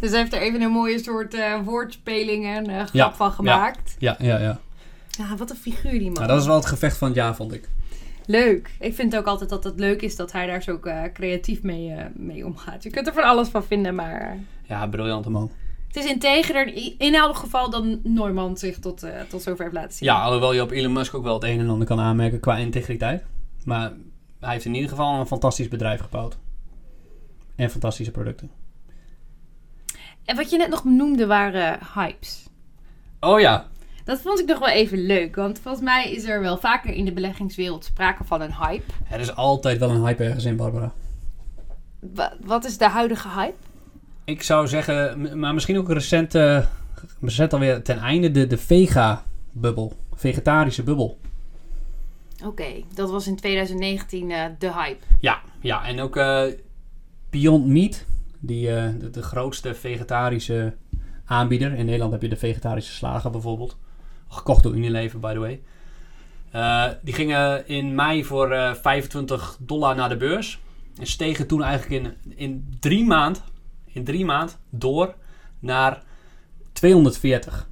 Dus 0.00 0.10
hij 0.10 0.18
heeft 0.20 0.32
er 0.32 0.40
even 0.40 0.62
een 0.62 0.70
mooie 0.70 0.98
soort 1.02 1.34
eh 1.34 1.60
woordspeling 1.64 2.46
en 2.46 2.64
grap 2.66 2.88
Ja, 2.92 3.14
van 3.14 3.32
gemaakt. 3.32 3.96
Ja, 3.98 4.16
ja, 4.18 4.38
ja. 4.38 4.60
Ja. 5.10 5.36
wat 5.36 5.50
een 5.50 5.56
figuur 5.56 5.90
die 5.98 6.02
man. 6.10 6.12
Nou, 6.12 6.26
dat 6.26 6.40
is 6.40 6.46
wel 6.46 6.56
het 6.56 6.66
gevecht 6.66 6.96
van 6.96 7.08
het 7.08 7.16
jaar, 7.16 7.34
vond 7.36 7.52
ik. 7.52 7.68
Leuk. 8.26 8.70
Ik 8.80 8.94
vind 8.94 9.16
ook 9.16 9.26
altijd 9.26 9.50
dat 9.50 9.64
het 9.64 9.78
leuk 9.78 10.02
is 10.02 10.16
dat 10.16 10.32
hij 10.32 10.46
daar 10.46 10.62
zo 10.62 10.78
eh, 10.82 11.02
creatief 11.12 11.62
mee, 11.62 11.90
eh, 11.90 12.04
mee 12.14 12.46
omgaat. 12.46 12.82
Je 12.82 12.90
kunt 12.90 13.06
er 13.06 13.12
van 13.12 13.22
alles 13.22 13.48
van 13.48 13.64
vinden, 13.64 13.94
maar 13.94 14.20
eh, 14.20 14.38
Ja, 14.68 14.86
briljante 14.86 15.30
man. 15.30 15.50
het 15.86 15.96
is 15.96 16.04
integerder 16.10 16.66
in 16.74 16.94
in 16.98 17.14
elk 17.14 17.36
geval 17.36 17.70
dan 17.70 18.00
Neumann 18.02 18.56
zich 18.56 18.78
tot, 18.78 19.06
tot 19.28 19.42
zover 19.42 19.62
heeft 19.62 19.74
laten 19.76 19.92
zien. 19.92 20.08
Ja, 20.08 20.22
alhoewel 20.22 20.52
je 20.52 20.62
op 20.62 20.70
Elon 20.70 20.92
Musk 20.92 21.14
ook 21.14 21.22
wel 21.24 21.34
het 21.34 21.44
een 21.44 21.58
en 21.60 21.68
ander 21.68 21.86
kan 21.86 22.00
aanmerken 22.00 22.40
qua 22.40 22.56
integriteit. 22.56 23.24
Maar 23.64 23.92
hij 24.40 24.52
heeft 24.52 24.64
in 24.64 24.74
ieder 24.74 24.88
geval 24.90 25.20
een 25.20 25.26
fantastisch 25.26 25.68
bedrijf 25.68 26.00
gebouwd. 26.00 26.38
En 27.56 27.70
fantastische 27.70 28.12
producten. 28.12 28.50
En 30.24 30.36
wat 30.36 30.50
je 30.50 30.56
net 30.56 30.68
nog 30.68 30.82
benoemde 30.82 31.26
waren 31.26 31.78
hypes. 31.94 32.46
Oh 33.20 33.40
ja, 33.40 33.66
Dat 34.04 34.20
vond 34.20 34.40
ik 34.40 34.46
nog 34.46 34.58
wel 34.58 34.68
even 34.68 34.98
leuk, 35.06 35.36
want 35.36 35.58
volgens 35.58 35.84
mij 35.84 36.12
is 36.12 36.24
er 36.24 36.40
wel 36.40 36.56
vaker 36.56 36.92
in 36.94 37.04
de 37.04 37.12
beleggingswereld 37.12 37.84
sprake 37.84 38.24
van 38.24 38.40
een 38.40 38.54
hype. 38.54 38.92
er 39.10 39.20
is 39.20 39.36
altijd 39.36 39.78
wel 39.78 39.90
een 39.90 40.04
hype 40.04 40.24
ergens 40.24 40.44
in, 40.44 40.56
Barbara. 40.56 40.92
Wa- 42.14 42.36
wat 42.40 42.64
is 42.64 42.78
de 42.78 42.88
huidige 42.88 43.28
hype? 43.28 43.54
Ik 44.24 44.42
zou 44.42 44.68
zeggen, 44.68 45.38
maar 45.38 45.54
misschien 45.54 45.78
ook 45.78 45.90
recent, 45.92 46.34
eh 46.34 46.66
recent 47.20 47.52
alweer 47.52 47.82
ten 47.82 47.98
einde, 47.98 48.30
de, 48.30 48.46
de 48.46 48.58
vega-bubbel. 48.58 49.92
Vegetarische 50.14 50.82
bubbel. 50.82 51.18
Oké, 52.44 52.66
dat 52.94 53.10
was 53.10 53.26
in 53.26 53.36
2019 53.36 54.30
eh, 54.30 54.44
de 54.58 54.72
hype. 54.72 55.04
Ja, 55.20 55.40
ja 55.60 55.84
en 55.86 56.00
ook 56.00 56.16
eh, 56.16 56.42
Beyond 57.30 57.66
Meat, 57.66 58.04
die, 58.40 58.66
de, 58.66 59.10
de 59.10 59.22
grootste 59.22 59.74
vegetarische 59.74 60.74
aanbieder. 61.24 61.72
In 61.74 61.84
Nederland 61.84 62.12
heb 62.12 62.22
je 62.22 62.28
de 62.28 62.36
vegetarische 62.36 62.92
slager 62.92 63.30
bijvoorbeeld. 63.30 63.76
Gekocht 64.34 64.62
door 64.62 64.74
Unilever, 64.74 65.18
by 65.20 65.32
the 65.32 65.38
way. 65.38 65.62
Eh, 66.50 66.88
die 67.02 67.14
gingen 67.14 67.68
in 67.68 67.94
mei 67.94 68.24
voor 68.24 68.50
eh, 68.50 68.74
25 68.74 69.56
dollar 69.60 69.96
naar 69.96 70.08
de 70.08 70.16
beurs. 70.16 70.60
En 70.98 71.06
stegen 71.06 71.46
toen 71.46 71.62
eigenlijk 71.62 72.04
in, 72.04 72.36
in 72.36 72.76
drie 72.80 73.04
maand, 73.04 73.42
in 73.84 74.04
drie 74.04 74.24
maand 74.24 74.58
door 74.70 75.14
naar 75.58 76.02
240. 76.72 77.68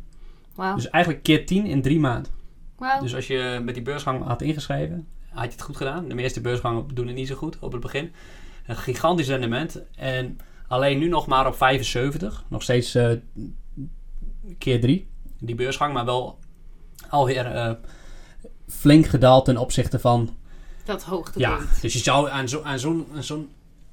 Wauw. 0.55 0.75
Dus 0.75 0.90
eigenlijk 0.90 1.25
keer 1.25 1.46
10 1.46 1.66
in 1.66 1.83
drie 1.83 2.01
maanden. 2.01 2.33
Wauw. 2.77 3.01
Dus 3.01 3.14
als 3.14 3.27
je 3.27 3.61
met 3.64 3.75
die 3.75 3.83
beursgang 3.83 4.25
had 4.25 4.42
ingeschreven, 4.42 5.09
had 5.29 5.44
je 5.44 5.51
het 5.51 5.62
goed 5.62 5.77
gedaan. 5.77 6.09
De 6.09 6.14
meeste 6.14 6.40
beursgangen 6.40 6.88
doen 6.94 7.07
het 7.07 7.16
niet 7.16 7.29
zo 7.29 7.35
goed 7.35 7.59
op 7.59 7.72
het 7.72 7.81
begin. 7.81 8.12
Een 8.66 8.77
gigantisch 8.77 9.29
rendement. 9.29 9.83
En 9.96 10.38
alleen 10.68 10.98
nu 10.98 11.09
nog 11.09 11.27
maar 11.27 11.46
op 11.46 11.55
75. 11.55 12.44
Nog 12.48 12.62
steeds 12.62 12.94
eh, 12.94 13.11
keer 14.59 14.81
3. 14.81 15.09
Die 15.38 15.55
beursgang, 15.55 15.92
maar 15.92 16.05
wel 16.05 16.38
alweer 17.12 17.46
eh, 17.46 17.72
flink 18.68 19.07
gedaald 19.07 19.44
ten 19.44 19.57
opzichte 19.57 19.98
van 19.98 20.37
Dat 20.85 21.03
hoogte. 21.03 21.38
ja, 21.38 21.59
dus 21.81 21.92
je 21.92 21.98
zou 21.98 22.31
aan 22.31 22.48
zo'n 22.48 22.64
aan 22.64 22.79
zo'n 22.79 23.07
zo'n 23.18 23.48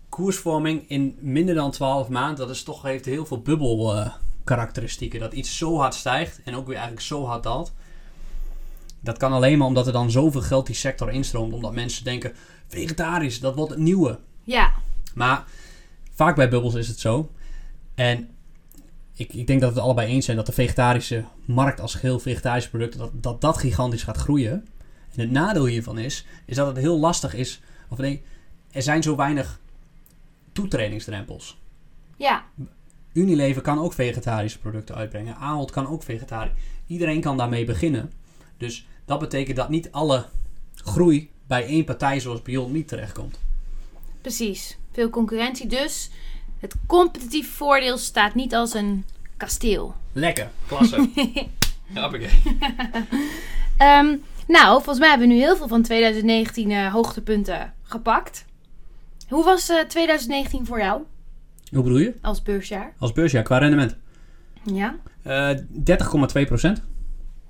koersvorming 0.10 0.90
in 0.90 1.18
minder 1.20 1.56
dan 1.56 1.72
12 1.72 2.10
maanden, 2.10 2.38
dat 2.38 2.56
is 2.56 2.64
toch, 2.64 2.82
heeft 2.82 3.06
heel 3.06 3.26
veel 3.26 3.42
bubbel 3.42 3.96
eh, 3.96 4.14
karakteristieken. 4.44 5.20
Dat 5.20 5.34
iets 5.34 5.58
zo 5.58 5.78
hard 5.78 5.94
stijgt 5.94 6.42
en 6.44 6.56
ook 6.56 6.66
weer 6.66 6.76
eigenlijk 6.76 7.06
zo 7.06 7.26
hard 7.26 7.44
daalt. 7.44 7.74
Dat 9.00 9.18
kan 9.18 9.32
alleen 9.32 9.58
maar 9.58 9.68
omdat 9.68 9.88
er 9.88 9.94
dan 9.94 10.12
zoveel 10.12 10.42
geld 10.42 10.66
die 10.66 10.76
sector 10.76 11.12
instroomt. 11.12 11.54
Omdat 11.54 11.74
mensen 11.74 12.04
denken, 12.04 12.34
vegetarisch, 12.68 13.40
dat 13.40 13.56
wordt 13.56 13.72
het 13.72 13.80
nieuwe. 13.80 14.20
Ja, 14.44 14.74
Maar 15.14 15.46
vaak 16.14 16.36
bij 16.36 16.50
bubbels 16.50 16.74
is 16.74 16.88
het 16.88 17.00
zo. 17.00 17.32
En 17.96 18.30
ik, 19.20 19.34
ik 19.34 19.48
denk 19.48 19.62
dat 19.62 19.70
we 19.70 19.76
het 19.76 19.84
allebei 19.84 20.08
eens 20.08 20.26
zijn 20.26 20.38
dat 20.38 20.46
de 20.46 20.52
vegetarische 20.52 21.24
markt 21.46 21.80
als 21.80 21.96
geheel 21.96 22.20
vegetarische 22.20 22.70
producten, 22.70 23.00
dat, 23.00 23.12
dat 23.14 23.42
dat 23.42 23.58
gigantisch 23.58 24.04
gaat 24.04 24.18
groeien. 24.18 24.68
En 25.14 25.20
het 25.22 25.32
nadeel 25.32 25.66
hiervan 25.66 25.98
is, 25.98 26.26
is 26.46 26.56
dat 26.56 26.68
het 26.68 26.78
heel 26.78 27.00
lastig 27.00 27.34
is. 27.34 27.62
Of 27.90 27.98
nee, 27.98 28.22
er 28.72 28.82
zijn 28.82 29.04
zo 29.04 29.16
weinig 29.16 29.60
toetredingsdrempels. 30.52 31.58
ja, 32.18 32.46
Unilever 33.14 33.62
kan 33.62 33.80
ook 33.80 33.94
vegetarische 33.94 34.60
producten 34.60 34.96
uitbrengen. 34.96 35.36
Ahold 35.36 35.72
kan 35.72 35.88
ook 35.88 36.04
vegetarisch. 36.04 36.54
Iedereen 36.88 37.22
kan 37.22 37.38
daarmee 37.38 37.66
beginnen. 37.66 38.12
Dus 38.58 38.88
dat 39.06 39.20
betekent 39.20 39.58
dat 39.58 39.70
niet 39.70 39.92
alle 39.92 40.26
groei 40.74 41.30
bij 41.48 41.66
één 41.66 41.84
partij 41.86 42.20
zoals 42.20 42.42
Beyond 42.42 42.72
Meat 42.72 42.88
terechtkomt. 42.88 43.40
precies. 44.22 44.78
Veel 44.92 45.10
concurrentie 45.10 45.68
dus. 45.68 46.10
Het 46.60 46.76
competitief 46.88 47.50
voordeel 47.56 47.98
staat 47.98 48.36
niet 48.36 48.56
als 48.56 48.74
een 48.74 49.06
kasteel. 49.38 49.96
Lekker, 50.12 50.50
klasse. 50.68 50.96
Hoppakee. 51.94 52.30
Ehm, 53.78 54.16
nou, 54.48 54.74
volgens 54.74 55.00
mij 55.00 55.10
hebben 55.10 55.28
we 55.28 55.34
nu 55.34 55.40
heel 55.40 55.56
veel 55.56 55.68
van 55.68 55.82
2019 55.82 56.72
eh, 56.72 56.94
hoogtepunten 56.94 57.74
gepakt. 57.84 58.46
Hoe 59.30 59.44
was 59.44 59.70
eh, 59.70 59.80
2019 59.80 60.66
voor 60.66 60.80
jou 60.80 61.02
Hoe 61.72 61.84
bedoel 61.84 61.98
je? 61.98 62.14
als 62.22 62.42
beursjaar? 62.42 62.94
Als 62.98 63.12
beursjaar 63.12 63.44
qua 63.44 63.58
rendement? 63.58 63.96
Ja? 64.64 64.96
Eh 65.24 65.50
30,2 65.58 65.62
procent. 66.48 66.82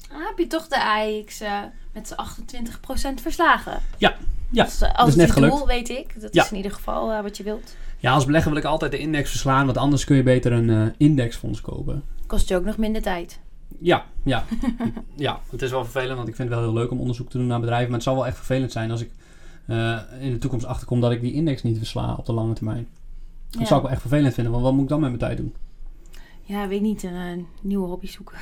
Dan 0.10 0.22
heb 0.22 0.38
je 0.38 0.48
toch 0.48 0.68
de 0.68 0.84
AX 0.84 1.40
eh, 1.42 1.60
met 1.94 2.08
z'n 2.08 3.16
28% 3.18 3.22
verslagen. 3.22 3.82
Ja, 3.98 4.18
ja, 4.52 4.64
Dat 4.64 4.72
is, 4.74 4.82
eh, 4.82 4.94
altijd 4.94 5.18
net 5.18 5.28
je 5.28 5.34
gelukt. 5.34 5.54
doel, 5.58 5.68
weet 5.68 5.90
ik. 5.90 6.22
Dat 6.22 6.34
Ja. 6.34 6.44
is 6.44 6.50
in 6.52 6.58
ieder 6.58 6.72
geval 6.72 7.12
eh, 7.12 7.22
wat 7.22 7.38
je 7.38 7.44
wilt. 7.44 7.76
Ja, 7.98 8.14
als 8.14 8.26
belegger 8.26 8.50
wil 8.52 8.60
ik 8.60 8.66
altijd 8.66 8.92
de 8.92 8.98
index 8.98 9.30
verslaan, 9.30 9.66
want 9.66 9.78
anders 9.78 10.04
kun 10.06 10.16
je 10.16 10.24
beter 10.24 10.52
een 10.52 10.70
eh, 10.70 10.86
indexfonds 10.98 11.62
kopen. 11.62 12.04
Kost 12.28 12.48
je 12.50 12.56
ook 12.56 12.64
nog 12.66 12.78
minder 12.78 13.02
tijd. 13.02 13.40
Ja, 13.80 14.06
ja. 14.24 14.44
ja, 15.16 15.40
het 15.52 15.62
is 15.62 15.72
wel 15.72 15.84
vervelend, 15.84 16.16
want 16.18 16.28
ik 16.28 16.36
vind 16.36 16.50
het 16.50 16.58
wel 16.60 16.68
heel 16.68 16.78
leuk 16.78 16.92
om 16.92 17.00
onderzoek 17.00 17.30
te 17.30 17.38
doen 17.38 17.48
naar 17.48 17.60
bedrijven. 17.60 17.88
Maar 17.88 17.96
het 18.00 18.04
zal 18.08 18.16
wel 18.16 18.26
echt 18.28 18.36
vervelend 18.36 18.72
zijn 18.72 18.92
als 18.92 19.02
ik 19.02 19.10
in 20.20 20.32
de 20.32 20.38
toekomst 20.40 20.66
achterkom 20.66 21.02
dat 21.02 21.12
ik 21.12 21.22
die 21.22 21.34
index 21.34 21.64
niet 21.64 21.78
versla 21.78 22.16
op 22.18 22.26
de 22.26 22.34
lange 22.34 22.54
termijn. 22.54 22.88
Dat 23.50 23.60
Ja. 23.62 23.66
zou 23.68 23.76
ik 23.80 23.86
wel 23.86 23.92
echt 23.94 24.02
vervelend 24.02 24.34
vinden, 24.34 24.52
want 24.54 24.64
wat 24.64 24.74
moet 24.74 24.84
ik 24.84 24.90
dan 24.90 25.00
met 25.00 25.10
mijn 25.10 25.22
tijd 25.22 25.38
doen? 25.38 25.54
Ja, 26.44 26.68
weet 26.68 26.82
niet, 26.82 27.04
een 27.04 27.16
eh, 27.16 27.44
nieuwe 27.62 27.88
hobby 27.88 28.08
zoeken. 28.08 28.38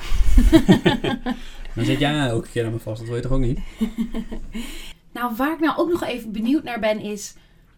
Dan 1.74 1.84
zit 1.84 1.98
jij 1.98 2.32
ook 2.32 2.44
een 2.44 2.50
keer 2.50 2.64
aan 2.66 2.72
me 2.72 2.78
vast, 2.78 2.98
dat 2.98 3.06
wil 3.06 3.16
je 3.16 3.22
toch 3.22 3.32
ook 3.32 3.40
niet? 3.40 3.58
Nou, 5.18 5.34
waar 5.36 5.52
ik 5.52 5.60
nou 5.60 5.78
ook 5.78 5.90
nog 5.90 6.04
even 6.04 6.32
benieuwd 6.32 6.62
naar 6.62 6.80
ben 6.80 7.00
is... 7.00 7.34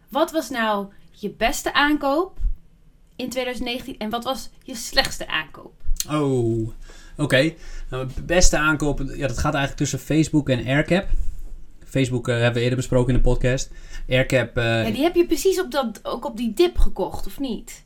Wat 0.08 0.30
was 0.32 0.50
nou 0.50 0.86
je 1.10 1.30
beste 1.30 1.74
aankoop 1.74 2.38
in 3.16 3.28
2019 3.28 3.98
en 3.98 4.10
wat 4.10 4.24
was 4.24 4.50
je 4.62 4.74
slechtste 4.74 5.28
aankoop? 5.28 5.72
Oh, 6.10 6.70
oké. 7.16 7.52
Nou, 7.90 8.08
beste 8.24 8.58
aankopen, 8.58 9.16
ja, 9.16 9.26
dat 9.26 9.38
gaat 9.38 9.54
eigenlijk 9.54 9.76
tussen 9.76 9.98
Facebook 9.98 10.48
en 10.48 10.66
AirCap. 10.66 11.08
Facebook 11.84 12.28
eh, 12.28 12.34
hebben 12.34 12.54
we 12.54 12.60
eerder 12.60 12.76
besproken 12.76 13.14
in 13.14 13.20
de 13.22 13.28
podcast. 13.28 13.70
AirCap, 14.08 14.56
eh, 14.56 14.86
Ja, 14.86 14.90
die 14.90 15.02
heb 15.02 15.14
je 15.14 15.26
precies 15.26 15.60
op 15.60 15.70
dat, 15.70 16.00
ook 16.02 16.24
op 16.24 16.36
die 16.36 16.52
dip 16.54 16.78
gekocht, 16.78 17.26
of 17.26 17.38
niet? 17.38 17.84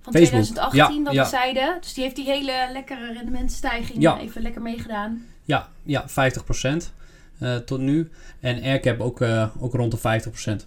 Van 0.00 0.12
Facebook, 0.12 0.42
2018, 0.42 0.98
ja, 0.98 1.04
dat 1.04 1.12
ja. 1.12 1.22
we 1.22 1.28
zeiden. 1.28 1.76
Dus 1.80 1.94
die 1.94 2.02
heeft 2.04 2.16
die 2.16 2.24
hele 2.24 2.68
lekkere 2.72 3.12
rendementstijging 3.12 4.02
Ja. 4.02 4.18
even 4.18 4.42
lekker 4.42 4.62
meegedaan. 4.62 5.26
Ja, 5.44 5.68
ja 5.82 6.04
50% 6.08 6.12
eh, 6.12 7.01
tot 7.50 7.80
nu. 7.80 8.10
En 8.40 8.62
AirCap 8.62 9.00
ook, 9.00 9.20
eh, 9.20 9.48
ook 9.60 9.74
rond 9.74 9.90
de 9.90 9.96
50%. 9.96 10.66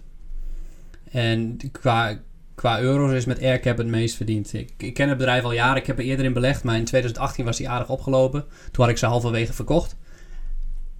En 1.10 1.58
qua, 1.72 2.18
qua 2.54 2.80
euro's 2.80 3.12
is 3.12 3.24
met 3.24 3.42
AirCap 3.42 3.78
het 3.78 3.86
meest 3.86 4.16
verdiend. 4.16 4.52
Ik, 4.52 4.72
ik 4.76 4.94
ken 4.94 5.08
het 5.08 5.18
bedrijf 5.18 5.44
al 5.44 5.52
jaren. 5.52 5.76
Ik 5.76 5.86
heb 5.86 5.98
er 5.98 6.04
eerder 6.04 6.24
in 6.24 6.32
belegd. 6.32 6.64
Maar 6.64 6.76
in 6.76 6.84
2018 6.84 7.44
was 7.44 7.56
die 7.56 7.68
aardig 7.68 7.88
opgelopen. 7.88 8.44
Toen 8.70 8.84
had 8.84 8.88
ik 8.92 8.98
ze 8.98 9.06
halverwege 9.06 9.52
verkocht. 9.52 9.96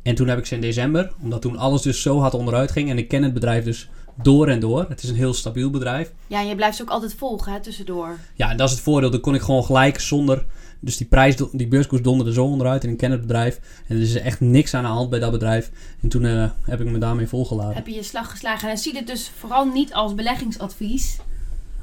En 0.03 0.15
toen 0.15 0.29
heb 0.29 0.39
ik 0.39 0.47
ze 0.47 0.55
in 0.55 0.61
december. 0.61 1.13
Omdat 1.23 1.43
toen 1.43 1.57
alles 1.57 1.83
dus 1.83 2.03
zo 2.03 2.21
hard 2.21 2.35
onderuit 2.35 2.71
ging. 2.71 2.91
En 2.91 2.99
ik 2.99 3.09
ken 3.09 3.23
het 3.23 3.35
bedrijf 3.35 3.65
dus 3.65 3.89
door 4.23 4.49
en 4.49 4.61
door. 4.61 4.87
Het 4.89 5.03
is 5.03 5.09
een 5.09 5.17
heel 5.17 5.35
stabiel 5.35 5.71
bedrijf. 5.71 6.13
Ja, 6.27 6.41
en 6.41 6.49
je 6.49 6.55
blijft 6.55 6.77
ze 6.77 6.83
ook 6.83 6.91
altijd 6.91 7.15
volgen, 7.15 7.53
hè, 7.53 7.61
tussendoor. 7.61 8.19
Ja, 8.35 8.51
en 8.51 8.57
dat 8.57 8.69
is 8.69 8.75
het 8.75 8.85
voordeel. 8.85 9.11
Dan 9.11 9.21
kon 9.21 9.35
ik 9.35 9.43
gewoon 9.43 9.65
gelijk 9.65 10.01
zonder... 10.01 10.45
Dus 10.81 10.97
die 10.97 11.07
prijs, 11.07 11.37
die 11.53 11.67
beurskoers 11.69 12.03
donderde 12.03 12.33
zo 12.33 12.45
onderuit. 12.45 12.85
En 12.85 12.91
ik 12.91 12.97
ken 12.97 13.11
het 13.11 13.21
bedrijf. 13.21 13.61
En 13.87 13.97
er 13.97 14.03
is 14.03 14.15
echt 14.15 14.41
niks 14.41 14.75
aan 14.75 14.83
de 14.83 14.89
hand 14.89 15.11
bij 15.11 15.19
dat 15.19 15.31
bedrijf. 15.31 15.71
En 16.03 16.09
toen 16.09 16.25
eh, 16.25 16.51
heb 16.63 16.81
ik 16.81 16.87
me 16.87 16.99
daarmee 16.99 17.27
volgeladen. 17.27 17.75
Heb 17.75 17.87
je 17.87 17.95
je 17.95 18.03
slag 18.03 18.31
geslagen. 18.31 18.71
En 18.71 18.79
zie 18.79 18.93
dit 18.93 19.07
dus 19.07 19.31
vooral 19.39 19.65
niet 19.65 19.95
als 19.95 20.15
beleggingsadvies. 20.15 21.19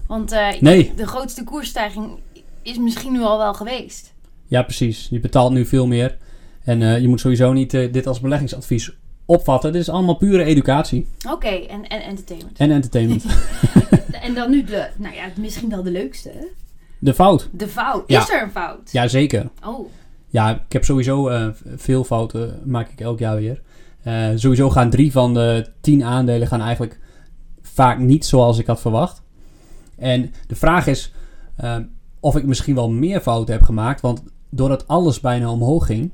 Want 0.08 0.32
eh, 0.32 0.48
Nee. 0.60 0.94
de 0.96 1.08
grootste 1.08 1.44
koersstijging 1.44 2.10
is 2.62 2.78
misschien 2.78 3.12
nu 3.12 3.22
al 3.22 3.38
wel 3.38 3.54
geweest. 3.54 4.14
Ja, 4.48 4.62
precies. 4.64 5.08
Je 5.10 5.20
betaalt 5.20 5.52
nu 5.52 5.66
veel 5.66 5.88
meer. 5.88 6.18
En 6.64 6.82
eh, 6.82 7.00
je 7.00 7.08
moet 7.08 7.20
sowieso 7.20 7.54
niet 7.54 7.72
dit 7.72 8.08
als 8.08 8.20
beleggingsadvies 8.20 8.92
opvatten. 9.26 9.72
Dit 9.72 9.82
is 9.82 9.90
allemaal 9.90 10.16
pure 10.16 10.44
educatie. 10.44 11.08
Oké, 11.30 11.48
en, 11.48 11.88
en 11.88 12.02
entertainment. 12.04 12.58
En 12.58 12.72
entertainment. 12.72 13.26
En 14.22 14.34
dan 14.34 14.50
nu 14.50 14.64
de, 14.64 14.88
nou 14.98 15.16
ja, 15.16 15.24
misschien 15.38 15.70
wel 15.70 15.84
de 15.84 15.92
leukste. 15.92 16.32
De 17.04 17.14
fout. 17.14 17.50
De 17.52 17.68
fout. 17.68 18.04
Ja. 18.08 18.22
Is 18.22 18.30
er 18.30 18.42
een 18.44 18.52
fout? 18.52 18.92
Jazeker. 18.92 19.50
Oh, 19.66 19.90
Ja, 20.28 20.50
ik 20.66 20.74
heb 20.74 20.84
sowieso 20.84 21.28
eh, 21.28 21.48
veel 21.76 22.04
fouten. 22.04 22.60
Maak 22.66 22.90
ik 22.90 23.00
elk 23.02 23.20
jaar 23.20 23.36
weer. 23.36 23.62
Eh, 24.04 24.30
sowieso 24.36 24.70
gaan 24.70 24.90
drie 24.90 25.12
van 25.12 25.34
de 25.34 25.70
tien 25.82 26.04
aandelen 26.04 26.48
gaan 26.48 26.62
eigenlijk 26.62 27.00
vaak 27.62 28.00
niet 28.00 28.26
zoals 28.26 28.58
ik 28.58 28.68
had 28.68 28.82
verwacht. 28.82 29.22
En 29.98 30.34
de 30.48 30.56
vraag 30.56 30.88
is 30.88 31.14
eh, 31.56 31.76
of 32.20 32.36
ik 32.36 32.46
misschien 32.46 32.76
wel 32.76 32.90
meer 32.90 33.22
fouten 33.22 33.54
heb 33.54 33.64
gemaakt. 33.64 34.02
Want 34.02 34.24
doordat 34.50 34.88
alles 34.88 35.20
bijna 35.20 35.50
omhoog 35.52 35.86
ging, 35.86 36.12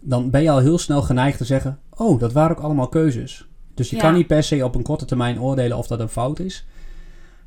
dan 0.00 0.30
ben 0.30 0.42
je 0.42 0.50
al 0.50 0.58
heel 0.58 0.78
snel 0.78 1.02
geneigd 1.02 1.38
te 1.38 1.44
zeggen: 1.44 1.78
Oh, 1.90 2.20
dat 2.20 2.32
waren 2.32 2.56
ook 2.56 2.62
allemaal 2.62 2.88
keuzes. 2.88 3.46
Dus 3.74 3.90
je 3.90 3.96
Ja. 3.96 4.02
kan 4.02 4.14
niet 4.14 4.26
per 4.26 4.42
se 4.42 4.64
op 4.64 4.74
een 4.74 4.82
korte 4.82 5.04
termijn 5.04 5.40
oordelen 5.40 5.76
of 5.76 5.86
dat 5.86 6.00
een 6.00 6.08
fout 6.08 6.38
is. 6.38 6.66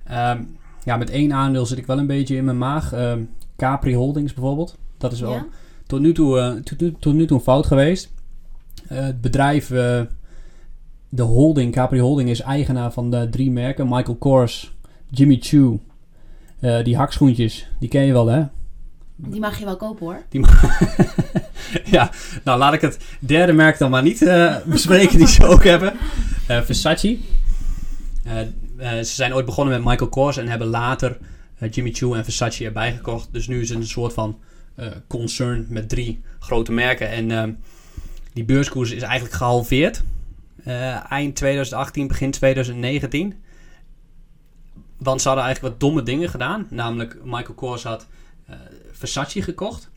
Ehm, 0.03 0.43
ja, 0.85 0.97
met 0.97 1.09
één 1.09 1.33
aandeel 1.33 1.65
zit 1.65 1.77
ik 1.77 1.85
wel 1.85 1.97
een 1.97 2.07
beetje 2.07 2.35
in 2.35 2.45
mijn 2.45 2.57
maag. 2.57 2.93
Ehm, 2.93 3.21
Capri 3.57 3.95
Holdings 3.95 4.33
bijvoorbeeld. 4.33 4.77
Dat 4.97 5.11
is 5.11 5.19
wel 5.19 5.33
ja? 5.33 5.45
tot 5.87 5.99
nu 5.99 6.13
toe, 6.13 6.39
eh, 6.39 6.51
tot, 6.51 6.79
nu- 6.79 6.95
tot 6.99 7.13
nu 7.13 7.25
toe 7.25 7.37
een 7.37 7.43
fout 7.43 7.65
geweest. 7.65 8.11
Eh, 8.87 8.97
het 9.01 9.21
bedrijf, 9.21 9.71
eh, 9.71 10.01
de 11.09 11.21
holding, 11.21 11.73
Capri 11.73 11.99
Holding, 11.99 12.29
is 12.29 12.41
eigenaar 12.41 12.91
van 12.91 13.11
de 13.11 13.27
drie 13.29 13.51
merken. 13.51 13.87
Michael 13.87 14.15
Kors, 14.17 14.75
Jimmy 15.09 15.37
Choo. 15.41 15.79
Die 16.83 16.97
hakschoentjes, 16.97 17.67
die 17.79 17.89
ken 17.89 18.05
je 18.05 18.11
wel 18.13 18.27
hè? 18.27 18.43
Die 19.15 19.39
mag 19.39 19.59
je 19.59 19.65
wel 19.65 19.75
kopen 19.75 20.05
hoor. 20.05 20.21
Die 20.29 20.45
ja, 21.95 22.11
nou 22.43 22.59
laat 22.59 22.73
ik 22.73 22.81
het 22.81 22.99
derde 23.19 23.53
merk 23.53 23.77
dan 23.77 23.91
maar 23.91 24.03
niet 24.03 24.19
bespreken 24.65 25.17
die 25.17 25.27
ze 25.27 25.45
ook 25.45 25.63
hebben. 25.63 25.93
Versace. 26.47 27.17
Eh, 28.23 28.37
eh, 28.79 28.97
ze 28.97 29.03
zijn 29.03 29.33
ooit 29.33 29.45
begonnen 29.45 29.73
met 29.73 29.91
Michael 29.91 30.09
Kors 30.09 30.37
en 30.37 30.47
hebben 30.47 30.67
later 30.67 31.17
eh, 31.59 31.71
Jimmy 31.71 31.91
Choo 31.91 32.13
en 32.13 32.23
Versace 32.23 32.65
erbij 32.65 32.95
gekocht. 32.95 33.29
Dus 33.31 33.47
nu 33.47 33.61
is 33.61 33.69
het 33.69 33.77
een 33.77 33.87
soort 33.87 34.13
van 34.13 34.39
eh, 34.75 34.87
concern 35.07 35.65
met 35.69 35.89
drie 35.89 36.21
grote 36.39 36.71
merken. 36.71 37.09
En 37.09 37.59
die 38.33 38.43
beurskoers 38.43 38.91
is 38.91 39.01
eigenlijk 39.01 39.33
gehalveerd. 39.33 40.03
Eh, 40.63 41.11
eind 41.11 41.35
2018, 41.35 42.07
begin 42.07 42.31
2019. 42.31 43.33
Want 44.97 45.21
ze 45.21 45.27
hadden 45.27 45.45
eigenlijk 45.45 45.73
wat 45.73 45.81
domme 45.81 46.03
dingen 46.03 46.29
gedaan. 46.29 46.67
Namelijk, 46.69 47.17
Michael 47.23 47.53
Kors 47.53 47.83
had 47.83 48.07
Versace 48.91 49.41
gekocht. 49.41 49.89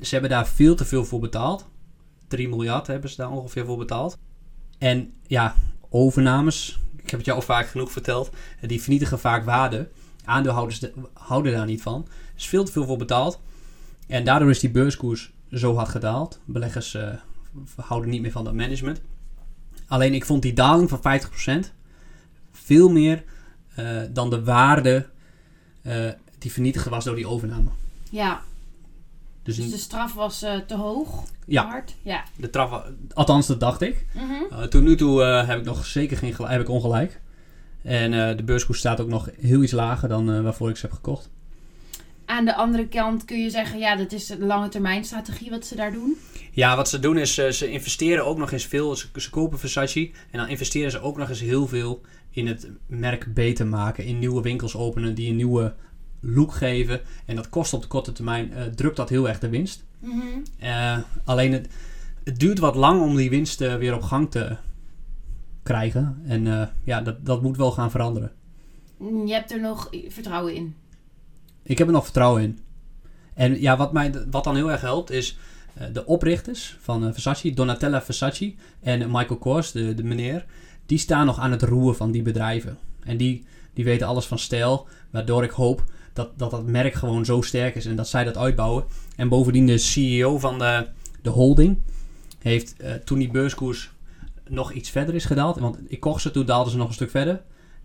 Ze 0.00 0.12
hebben 0.12 0.30
daar 0.30 0.48
veel 0.48 0.74
te 0.74 0.84
veel 0.84 1.04
voor 1.04 1.20
betaald. 1.20 1.66
3 2.28 2.48
miljard 2.48 2.86
hebben 2.86 3.10
ze 3.10 3.16
daar 3.16 3.30
ongeveer 3.30 3.64
voor 3.64 3.78
betaald. 3.78 4.18
En 4.78 5.12
ja, 5.26 5.54
overnames. 5.90 6.80
Ik 7.08 7.14
heb 7.14 7.26
het 7.26 7.28
jou 7.34 7.40
al 7.40 7.54
vaak 7.54 7.68
genoeg 7.68 7.92
verteld. 7.92 8.30
Die 8.60 8.80
vernietigen 8.80 9.18
vaak 9.18 9.44
waarde. 9.44 9.88
Aandeelhouders 10.24 10.78
de- 10.80 10.92
houden 11.12 11.52
daar 11.52 11.66
niet 11.66 11.82
van. 11.82 12.02
Er 12.08 12.32
is 12.36 12.46
veel 12.46 12.64
te 12.64 12.72
veel 12.72 12.84
voor 12.84 12.96
betaald. 12.96 13.40
En 14.06 14.24
daardoor 14.24 14.50
is 14.50 14.58
die 14.60 14.70
beurskoers 14.70 15.32
zo 15.52 15.74
hard 15.76 15.88
gedaald. 15.88 16.40
Beleggers 16.44 16.94
eh, 16.94 17.08
houden 17.76 18.10
niet 18.10 18.22
meer 18.22 18.30
van 18.30 18.44
dat 18.44 18.54
management. 18.54 19.00
Alleen 19.86 20.14
ik 20.14 20.24
vond 20.24 20.42
die 20.42 20.52
daling 20.52 20.88
van 20.88 21.20
50% 21.66 21.72
veel 22.52 22.88
meer 22.88 23.24
eh, 23.74 24.00
dan 24.10 24.30
de 24.30 24.44
waarde 24.44 25.06
eh, 25.82 26.08
die 26.38 26.52
vernietigd 26.52 26.88
was 26.88 27.04
door 27.04 27.16
die 27.16 27.28
overname. 27.28 27.68
Ja, 28.10 28.42
Dus, 29.48 29.56
dus 29.56 29.70
de 29.70 29.76
straf 29.76 30.14
was 30.14 30.42
eh, 30.42 30.56
te 30.56 30.74
hoog. 30.74 31.22
Ja. 31.46 31.66
Hard. 31.66 31.94
Ja. 32.02 32.24
de 32.36 32.50
traf, 32.50 32.82
althans 33.14 33.46
dat 33.46 33.60
dacht 33.60 33.80
ik. 33.80 34.06
Uh, 34.16 34.62
tot 34.62 34.82
nu 34.82 34.96
toe 34.96 35.22
eh, 35.22 35.48
heb 35.48 35.58
ik 35.58 35.64
nog 35.64 35.86
zeker 35.86 36.16
geen 36.16 36.34
heb 36.38 36.60
ik 36.60 36.68
ongelijk. 36.68 37.20
En 37.82 38.36
de 38.36 38.42
beurskoers 38.42 38.78
staat 38.78 39.00
ook 39.00 39.08
nog 39.08 39.28
heel 39.40 39.62
iets 39.62 39.72
lager 39.72 40.08
dan 40.08 40.42
waarvoor 40.42 40.70
ik 40.70 40.76
ze 40.76 40.86
heb 40.86 40.94
gekocht. 40.94 41.30
Aan 42.24 42.44
de 42.44 42.54
andere 42.54 42.88
kant 42.88 43.24
kun 43.24 43.42
je 43.42 43.50
zeggen, 43.50 43.78
ja, 43.78 43.96
dat 43.96 44.12
is 44.12 44.26
de 44.26 44.38
lange 44.38 44.68
termijn 44.68 45.04
strategie 45.04 45.50
wat 45.50 45.66
ze 45.66 45.74
daar 45.74 45.92
doen. 45.92 46.16
Ja, 46.52 46.76
wat 46.76 46.88
ze 46.88 46.98
doen 46.98 47.18
is, 47.18 47.34
ze 47.34 47.70
investeren 47.70 48.26
ook 48.26 48.38
nog 48.38 48.52
eens 48.52 48.66
veel. 48.66 48.96
Ze, 48.96 49.06
ze 49.16 49.30
kopen 49.30 49.58
Versace 49.58 50.10
en 50.30 50.38
dan 50.38 50.48
investeren 50.48 50.90
ze 50.90 51.00
ook 51.00 51.16
nog 51.16 51.28
eens 51.28 51.40
heel 51.40 51.66
veel 51.66 52.00
in 52.30 52.46
het 52.46 52.70
merk 52.86 53.34
beter 53.34 53.66
maken. 53.66 54.04
In 54.04 54.18
nieuwe 54.18 54.42
winkels 54.42 54.76
openen 54.76 55.14
die 55.14 55.30
een 55.30 55.36
nieuwe 55.36 55.74
look 56.20 56.52
geven. 56.52 57.00
En 57.26 57.36
dat 57.36 57.48
kost 57.48 57.72
op 57.72 57.82
de 57.82 57.88
korte 57.88 58.12
termijn, 58.12 58.52
eh, 58.52 58.62
drukt 58.64 58.96
dat 58.96 59.08
heel 59.08 59.28
erg 59.28 59.38
de 59.38 59.48
winst. 59.48 59.84
Mhm. 59.98 60.26
Eh, 60.58 60.98
alleen 61.24 61.52
het, 61.52 61.68
het 62.24 62.38
duurt 62.38 62.58
wat 62.58 62.74
lang 62.74 63.02
om 63.02 63.16
die 63.16 63.30
winst 63.30 63.60
eh, 63.60 63.74
weer 63.74 63.94
op 63.94 64.02
gang 64.02 64.30
te 64.30 64.56
krijgen. 65.62 66.22
En 66.26 66.70
ja, 66.84 67.00
dat, 67.00 67.26
dat 67.26 67.42
moet 67.42 67.56
wel 67.56 67.70
gaan 67.70 67.90
veranderen. 67.90 68.32
Je 68.98 69.32
hebt 69.32 69.52
er 69.52 69.60
nog 69.60 69.90
vertrouwen 70.08 70.54
in. 70.54 70.74
Ik 71.62 71.78
heb 71.78 71.86
er 71.86 71.92
nog 71.92 72.04
vertrouwen 72.04 72.42
in. 72.42 72.58
En 73.34 73.60
ja, 73.60 73.76
wat, 73.76 73.92
mij, 73.92 74.12
wat 74.30 74.44
dan 74.44 74.54
heel 74.54 74.70
erg 74.70 74.80
helpt 74.80 75.10
is 75.10 75.38
de 75.92 76.06
oprichters 76.06 76.76
van 76.80 77.12
Versace, 77.12 77.54
Donatella 77.54 78.02
Versace 78.02 78.54
en 78.80 79.10
Michael 79.10 79.38
Kors, 79.38 79.72
de, 79.72 79.94
de 79.94 80.04
meneer, 80.04 80.44
die 80.86 80.98
staan 80.98 81.26
nog 81.26 81.38
aan 81.38 81.50
het 81.50 81.62
roeren 81.62 81.96
van 81.96 82.10
die 82.10 82.22
bedrijven. 82.22 82.78
En 83.00 83.16
die, 83.16 83.44
die 83.72 83.84
weten 83.84 84.06
alles 84.06 84.26
van 84.26 84.38
stijl, 84.38 84.86
waardoor 85.10 85.44
ik 85.44 85.50
hoop 85.50 85.84
dat, 86.18 86.38
dat 86.38 86.50
dat 86.50 86.66
merk 86.66 86.94
gewoon 86.94 87.24
zo 87.24 87.42
sterk 87.42 87.74
is 87.74 87.86
en 87.86 87.96
dat 87.96 88.08
zij 88.08 88.24
dat 88.24 88.36
uitbouwen. 88.36 88.84
En 89.16 89.28
bovendien 89.28 89.66
de 89.66 89.78
CEO 89.78 90.38
van 90.38 90.58
de, 90.58 90.86
de 91.22 91.30
holding 91.30 91.78
heeft 92.38 92.76
eh, 92.76 92.92
toen 92.92 93.18
die 93.18 93.30
beurskoers 93.30 93.90
nog 94.48 94.72
iets 94.72 94.90
verder 94.90 95.14
is 95.14 95.24
gedaald, 95.24 95.58
want 95.58 95.78
ik 95.86 96.00
kocht 96.00 96.22
ze, 96.22 96.30
toen 96.30 96.46
daalden 96.46 96.72
ze 96.72 96.78
nog 96.78 96.88
een 96.88 96.94
stuk 96.94 97.10
verder. 97.10 97.40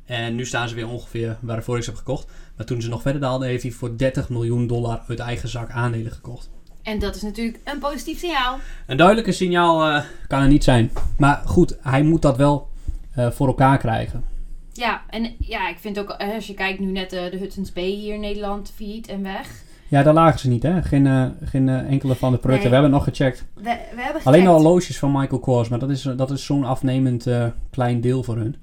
En 0.05 0.35
nu 0.35 0.45
staan 0.45 0.69
ze 0.69 0.75
weer 0.75 0.87
ongeveer 0.87 1.37
waarvoor 1.41 1.77
ik 1.77 1.83
ze 1.83 1.89
heb 1.89 1.99
gekocht. 1.99 2.27
Maar 2.57 2.65
toen 2.65 2.81
ze 2.81 2.89
nog 2.89 3.01
verder 3.01 3.21
daalden, 3.21 3.47
heeft 3.47 3.63
hij 3.63 3.71
voor 3.71 3.97
30 3.97 4.29
miljoen 4.29 4.67
dollar 4.67 5.03
uit 5.07 5.19
eigen 5.19 5.49
zak 5.49 5.69
aandelen 5.69 6.11
gekocht. 6.11 6.49
En 6.81 6.99
dat 6.99 7.15
is 7.15 7.21
natuurlijk 7.21 7.59
een 7.63 7.79
positief 7.79 8.19
signaal. 8.19 8.59
Een 8.87 8.97
duidelijke 8.97 9.31
signaal 9.31 9.87
eh, 9.87 10.03
kan 10.27 10.41
er 10.41 10.47
niet 10.47 10.63
zijn. 10.63 10.91
Maar 11.17 11.41
goed, 11.45 11.77
hij 11.81 12.03
moet 12.03 12.21
dat 12.21 12.37
wel 12.37 12.67
eh, 13.11 13.31
voor 13.31 13.47
elkaar 13.47 13.77
krijgen. 13.77 14.32
Ja, 14.73 15.01
en 15.09 15.35
ja, 15.39 15.69
ik 15.69 15.77
vind 15.77 15.99
ook, 15.99 16.09
eh, 16.09 16.33
als 16.33 16.47
je 16.47 16.53
kijkt 16.53 16.79
nu 16.79 16.91
net 16.91 17.13
eh, 17.13 17.31
de 17.31 17.37
Hudson's 17.37 17.73
Bay 17.73 17.89
hier 17.89 18.13
in 18.13 18.19
Nederland, 18.19 18.71
failliet 18.75 19.07
en 19.07 19.23
weg. 19.23 19.63
Ja, 19.87 20.03
daar 20.03 20.13
lagen 20.13 20.39
ze 20.39 20.49
niet, 20.49 20.63
hè? 20.63 20.81
Geen, 20.81 21.07
eh, 21.07 21.25
geen 21.43 21.69
enkele 21.69 22.15
van 22.15 22.31
de 22.31 22.37
producten. 22.37 22.69
Nee. 22.69 22.69
We 22.69 22.73
hebben 22.73 22.91
nog 22.91 23.03
gecheckt. 23.03 23.45
We, 23.53 23.61
we 23.95 24.01
hebben 24.01 24.23
Alleen 24.23 24.47
al 24.47 24.53
horloges 24.53 24.99
van 24.99 25.11
Michael 25.11 25.39
Kors, 25.39 25.69
maar 25.69 25.79
dat 25.79 25.89
is, 25.89 26.01
dat 26.01 26.31
is 26.31 26.45
zo'n 26.45 26.63
afnemend 26.63 27.27
klein 27.69 28.01
deel 28.01 28.23
voor 28.23 28.35
hun. 28.35 28.55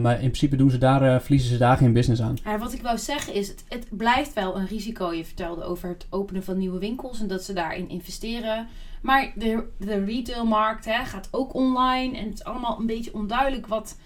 Maar 0.00 0.14
in 0.14 0.18
principe 0.18 0.56
doen 0.56 0.70
ze 0.70 0.78
daar, 0.78 1.22
verliezen 1.22 1.50
ze 1.50 1.58
daar 1.58 1.76
geen 1.76 1.92
business 1.92 2.22
aan. 2.22 2.58
Wat 2.58 2.72
ik 2.72 2.82
wou 2.82 2.98
zeggen 2.98 3.34
is, 3.34 3.48
het, 3.48 3.64
het 3.68 3.86
blijft 3.90 4.32
wel 4.32 4.56
een 4.56 4.66
risico. 4.66 5.12
Je 5.12 5.24
vertelde 5.24 5.62
over 5.62 5.88
het 5.88 6.06
openen 6.10 6.44
van 6.44 6.58
nieuwe 6.58 6.78
winkels 6.78 7.20
en 7.20 7.26
dat 7.26 7.42
ze 7.42 7.52
daarin 7.52 7.88
investeren. 7.88 8.66
Maar 9.02 9.32
de, 9.34 9.64
de 9.78 10.04
retailmarkt 10.04 10.84
hè, 10.84 11.04
gaat 11.04 11.28
ook 11.30 11.54
online 11.54 12.16
en 12.16 12.24
het 12.24 12.34
is 12.34 12.44
allemaal 12.44 12.78
een 12.78 12.86
beetje 12.86 13.14
onduidelijk 13.14 13.66
wat 13.66 13.96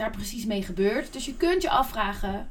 daar 0.00 0.10
precies 0.10 0.46
mee 0.46 0.62
gebeurt. 0.62 1.12
Dus 1.12 1.24
je 1.24 1.34
kunt 1.34 1.62
je 1.62 1.70
afvragen 1.70 2.48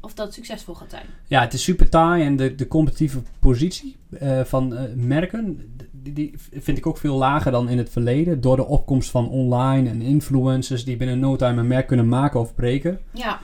of 0.00 0.14
dat 0.14 0.34
succesvol 0.34 0.74
gaat 0.74 0.90
zijn. 0.90 1.06
Ja, 1.26 1.40
het 1.40 1.52
is 1.52 1.62
super 1.62 1.88
taai 1.88 2.24
en 2.24 2.36
de, 2.36 2.54
de 2.54 2.68
competitieve 2.68 3.22
positie 3.38 3.96
eh, 4.18 4.40
van 4.44 4.76
eh, 4.76 4.94
merken, 4.94 5.74
die, 5.90 6.12
die 6.12 6.34
vind 6.52 6.78
ik 6.78 6.86
ook 6.86 6.98
veel 6.98 7.16
lager 7.16 7.52
dan 7.52 7.68
in 7.68 7.78
het 7.78 7.90
verleden. 7.90 8.40
Door 8.40 8.56
de 8.56 8.66
opkomst 8.66 9.10
van 9.10 9.28
online 9.28 9.88
en 9.88 10.02
influencers 10.02 10.84
die 10.84 10.96
binnen 10.96 11.18
no 11.18 11.36
time 11.36 11.60
een 11.60 11.66
merk 11.66 11.86
kunnen 11.86 12.08
maken 12.08 12.40
of 12.40 12.54
breken. 12.54 13.00
Ja, 13.12 13.40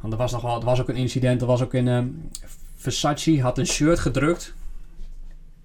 Want 0.00 0.12
er 0.12 0.18
was 0.18 0.32
nog 0.32 0.42
wel, 0.42 0.58
er 0.58 0.64
was 0.64 0.80
ook 0.80 0.88
een 0.88 0.96
incident, 0.96 1.40
er 1.40 1.46
was 1.46 1.62
ook 1.62 1.74
in 1.74 1.88
ehm, 1.88 2.08
Versace 2.74 3.40
had 3.40 3.58
een 3.58 3.66
shirt 3.66 3.98
gedrukt 3.98 4.54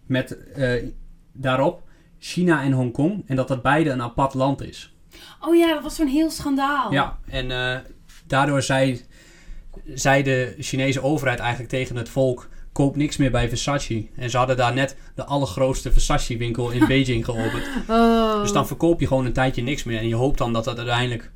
met 0.06 0.52
eh, 0.52 0.84
daarop 1.32 1.84
China 2.20 2.64
en 2.64 2.72
Hongkong 2.72 3.24
en 3.28 3.36
dat 3.36 3.48
dat 3.48 3.62
beide 3.62 3.90
een 3.90 4.02
apart 4.02 4.34
land 4.34 4.62
is. 4.62 4.97
Oh 5.42 5.56
ja, 5.56 5.74
dat 5.74 5.84
was 5.84 5.96
zo'n 5.96 6.08
heel 6.08 6.32
schandaal. 6.32 6.92
Ja, 6.92 7.18
en 7.30 7.52
eh, 7.52 7.80
daardoor 8.28 8.62
zei, 8.62 9.06
zei 9.94 10.24
de 10.24 10.56
Chinese 10.60 11.02
overheid 11.02 11.40
eigenlijk 11.40 11.70
tegen 11.70 11.96
het 11.96 12.10
volk: 12.10 12.50
koop 12.72 12.96
niks 12.96 13.18
meer 13.18 13.32
bij 13.32 13.50
Versace. 13.50 14.08
En 14.16 14.30
ze 14.30 14.38
hadden 14.38 14.58
daar 14.58 14.74
net 14.74 14.96
de 15.16 15.26
allergrootste 15.26 15.92
Versace-winkel 15.92 16.70
in 16.70 16.88
Beijing 16.88 17.26
geopend. 17.26 17.68
Oh. 17.88 18.42
Dus 18.42 18.52
dan 18.52 18.68
verkoop 18.68 19.00
je 19.00 19.08
gewoon 19.08 19.26
een 19.26 19.34
tijdje 19.34 19.62
niks 19.62 19.84
meer. 19.84 20.00
En 20.00 20.08
je 20.08 20.16
hoopt 20.16 20.38
dan 20.38 20.54
dat 20.54 20.64
dat 20.64 20.78
uiteindelijk 20.78 21.32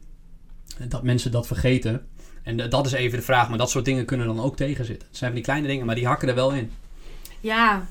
dat 0.88 1.04
mensen 1.04 1.32
dat 1.32 1.48
vergeten. 1.48 2.08
En 2.44 2.70
dat 2.70 2.86
is 2.86 2.92
even 2.92 3.18
de 3.18 3.24
vraag. 3.24 3.50
Maar 3.50 3.58
dat 3.58 3.70
soort 3.70 3.86
dingen 3.86 4.06
kunnen 4.06 4.28
dan 4.28 4.40
ook 4.40 4.56
tegenzitten. 4.56 5.08
Het 5.08 5.18
zijn 5.18 5.32
van 5.32 5.40
die 5.40 5.50
kleine 5.50 5.68
dingen, 5.68 5.86
maar 5.86 5.96
die 5.96 6.08
hakken 6.08 6.28
er 6.28 6.36
wel 6.36 6.52
in. 6.52 6.72
Ja, 7.40 7.88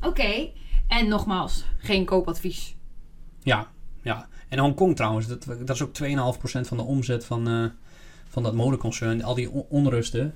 oké. 0.00 0.48
En 0.88 1.08
nogmaals, 1.08 1.64
geen 1.78 2.04
koopadvies. 2.04 2.74
Ja, 3.42 3.68
ja. 4.02 4.28
En 4.48 4.58
Hongkong 4.58 4.96
trouwens, 4.96 5.26
dat, 5.26 5.44
dat 5.44 5.70
is 5.70 5.82
ook 5.82 5.94
2,5% 5.94 6.66
van 6.66 6.76
de 6.76 6.82
omzet 6.82 7.24
van, 7.24 7.48
eh, 7.48 7.64
van 8.28 8.42
dat 8.42 8.54
modeconcern. 8.54 9.22
Al 9.22 9.34
die 9.34 9.50
on- 9.50 9.66
onrusten, 9.68 10.34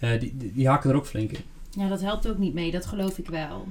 eh, 0.00 0.20
die, 0.20 0.36
die, 0.36 0.52
die 0.52 0.68
hakken 0.68 0.90
er 0.90 0.96
ook 0.96 1.06
flink 1.06 1.30
in. 1.30 1.44
Ja, 1.70 1.88
dat 1.88 2.00
helpt 2.00 2.28
ook 2.28 2.38
niet 2.38 2.54
mee, 2.54 2.70
dat 2.70 2.86
geloof 2.86 3.18
ik 3.18 3.28
wel. 3.28 3.68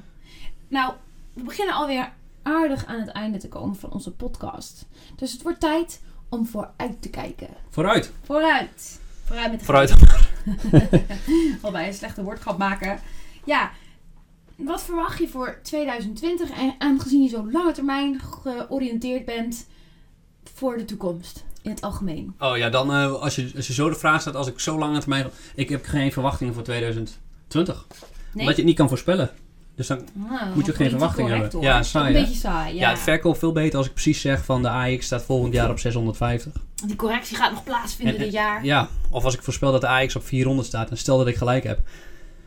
Nou, 0.67 0.93
we 1.33 1.43
beginnen 1.43 1.75
alweer 1.75 2.11
aardig 2.43 2.85
aan 2.85 2.99
het 2.99 3.09
einde 3.09 3.37
te 3.37 3.47
komen 3.47 3.75
van 3.75 3.91
onze 3.91 4.11
podcast. 4.11 4.85
Dus 5.15 5.31
het 5.31 5.41
wordt 5.41 5.59
tijd 5.59 6.01
om 6.29 6.45
vooruit 6.45 7.01
te 7.01 7.09
kijken. 7.09 7.47
Vooruit. 7.69 8.11
Vooruit. 8.23 8.99
Vooruit 9.23 9.49
met 9.51 9.59
de 9.59 9.65
Vooruit. 9.65 9.93
Al 11.61 11.71
bij 11.71 11.87
een 11.87 11.93
slechte 11.93 12.23
woordgrap 12.23 12.57
maken. 12.57 12.99
Ja, 13.45 13.71
wat 14.57 14.83
verwacht 14.83 15.19
je 15.19 15.27
voor 15.27 15.59
2020? 15.63 16.49
En 16.51 16.75
aangezien 16.77 17.23
je 17.23 17.29
zo 17.29 17.51
lange 17.51 17.71
termijn 17.71 18.19
georiënteerd 18.41 19.25
bent 19.25 19.67
voor 20.53 20.77
de 20.77 20.85
toekomst 20.85 21.43
in 21.61 21.69
het 21.71 21.81
algemeen. 21.81 22.33
Oh 22.39 22.57
ja, 22.57 22.69
dan 22.69 22.93
eh, 22.93 23.11
als, 23.13 23.35
je, 23.35 23.51
als 23.55 23.67
je 23.67 23.73
zo 23.73 23.89
de 23.89 23.95
vraag 23.95 24.21
stelt, 24.21 24.35
als 24.35 24.47
ik 24.47 24.59
zo 24.59 24.77
lang 24.79 24.93
aan 24.93 24.99
termijn... 24.99 25.27
Ik 25.55 25.69
heb 25.69 25.85
geen 25.85 26.11
verwachtingen 26.11 26.53
voor 26.53 26.63
2020. 26.63 27.17
Nee? 27.53 27.75
Omdat 28.33 28.47
je 28.47 28.55
het 28.55 28.65
niet 28.65 28.75
kan 28.75 28.87
voorspellen. 28.87 29.29
Dus 29.75 29.87
dan 29.87 29.97
Ah, 29.97 30.05
moet 30.05 30.29
je 30.31 30.31
ook 30.31 30.55
geen 30.55 30.65
politiek 30.65 30.89
verwachting 30.89 31.27
correct, 31.27 31.51
hebben. 31.51 31.69
hoor. 31.69 31.77
Ja, 31.77 31.83
saai, 31.83 32.07
Een 32.09 32.15
hè? 32.15 32.21
beetje 32.21 32.39
saai, 32.39 32.73
ja. 32.75 32.79
Ja, 32.81 32.89
het 32.89 32.99
verkoopt 32.99 33.37
veel 33.39 33.51
beter 33.51 33.77
als 33.77 33.87
ik 33.87 33.93
precies 33.93 34.21
zeg 34.21 34.45
van 34.45 34.61
de 34.61 34.69
AX 34.69 35.05
staat 35.05 35.23
volgend 35.23 35.53
jaar 35.53 35.69
op 35.69 35.79
650. 35.79 36.53
Die 36.85 36.95
correctie 36.95 37.37
gaat 37.37 37.51
nog 37.51 37.63
plaatsvinden 37.63 38.13
En- 38.15 38.19
en- 38.19 38.25
dit 38.25 38.33
jaar. 38.35 38.65
Ja, 38.65 38.87
of 39.09 39.23
als 39.23 39.33
ik 39.35 39.43
voorspel 39.43 39.71
dat 39.71 39.81
de 39.81 39.87
AX 39.87 40.15
op 40.15 40.25
400 40.25 40.67
staat 40.67 40.89
en 40.89 40.97
stel 40.97 41.17
dat 41.17 41.27
ik 41.27 41.35
gelijk 41.35 41.63
heb. 41.63 41.79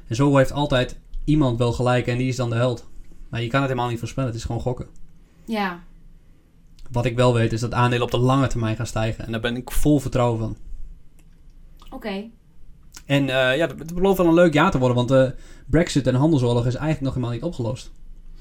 En 0.09 0.17
zo 0.17 0.37
heeft 0.37 0.53
altijd 0.53 0.97
iemand 1.31 1.59
wel 1.59 1.73
gelijk 1.73 2.07
en 2.07 2.19
die 2.19 2.29
is 2.29 2.37
dan 2.37 2.51
de 2.51 2.57
held. 2.57 2.89
Maar 3.29 3.43
je 3.43 3.49
kan 3.49 3.61
het 3.61 3.69
helemaal 3.69 3.91
niet 3.91 3.99
voorspellen, 3.99 4.31
het 4.31 4.39
is 4.39 4.45
gewoon 4.45 4.61
gokken. 4.61 4.87
Ja. 5.45 5.83
Wat 6.91 7.05
ik 7.05 7.17
wel 7.17 7.35
weet 7.35 7.53
is 7.53 7.61
dat 7.61 7.75
aandelen 7.75 8.05
op 8.05 8.11
de 8.11 8.19
lange 8.19 8.47
termijn 8.47 8.77
gaan 8.77 8.87
stijgen. 8.87 9.27
En 9.27 9.33
daar 9.33 9.41
ben 9.41 9.57
ik 9.57 9.71
vol 9.71 9.99
vertrouwen 9.99 10.39
van. 10.39 10.57
Oké. 11.91 12.25
En 13.07 13.29
eh, 13.29 13.57
ja, 13.57 13.67
het 13.67 13.95
belooft 13.95 14.19
wel 14.19 14.27
een 14.27 14.35
leuk 14.35 14.53
jaar 14.53 14.71
te 14.71 14.79
worden, 14.79 14.97
want 14.97 15.09
de 15.09 15.35
Brexit 15.67 16.07
en 16.07 16.15
handelsoorlog 16.15 16.67
is 16.67 16.75
eigenlijk 16.75 17.01
nog 17.01 17.15
helemaal 17.15 17.35
niet 17.35 17.43
opgelost. 17.43 17.91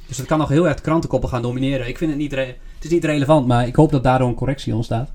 Dus 0.07 0.17
het 0.17 0.27
kan 0.27 0.37
nog 0.37 0.49
heel 0.49 0.67
erg 0.67 0.81
krantenkoppen 0.81 1.29
gaan 1.29 1.41
domineren. 1.41 1.87
Ik 1.87 1.97
vind 1.97 2.11
het 2.11 2.19
niet, 2.19 2.31
het 2.31 2.57
is 2.79 2.89
niet 2.89 3.05
relevant, 3.05 3.47
maar 3.47 3.67
ik 3.67 3.75
hoop 3.75 3.91
dat 3.91 4.03
daardoor 4.03 4.27
een 4.27 4.35
correctie 4.35 4.75
ontstaat. 4.75 5.11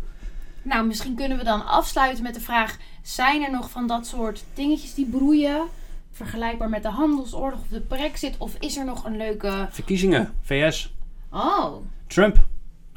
Nou, 0.62 0.86
misschien 0.86 1.14
kunnen 1.14 1.38
we 1.38 1.44
dan 1.44 1.66
afsluiten 1.66 2.22
met 2.22 2.34
de 2.34 2.40
vraag: 2.40 2.76
zijn 3.02 3.42
er 3.42 3.50
nog 3.50 3.70
van 3.70 3.86
dat 3.86 4.06
soort 4.06 4.44
dingetjes 4.54 4.94
die 4.94 5.06
broeien? 5.06 5.66
Vergelijkbaar 6.14 6.68
met 6.68 6.82
de 6.82 6.88
handelsoorlog 6.88 7.60
of 7.60 7.68
de 7.68 7.80
Brexit? 7.80 8.34
Of 8.38 8.56
is 8.58 8.76
er 8.76 8.84
nog 8.84 9.04
een 9.04 9.16
leuke. 9.16 9.66
Verkiezingen, 9.70 10.32
VS, 10.40 10.94
Oh, 11.30 11.74
Trump. 12.06 12.46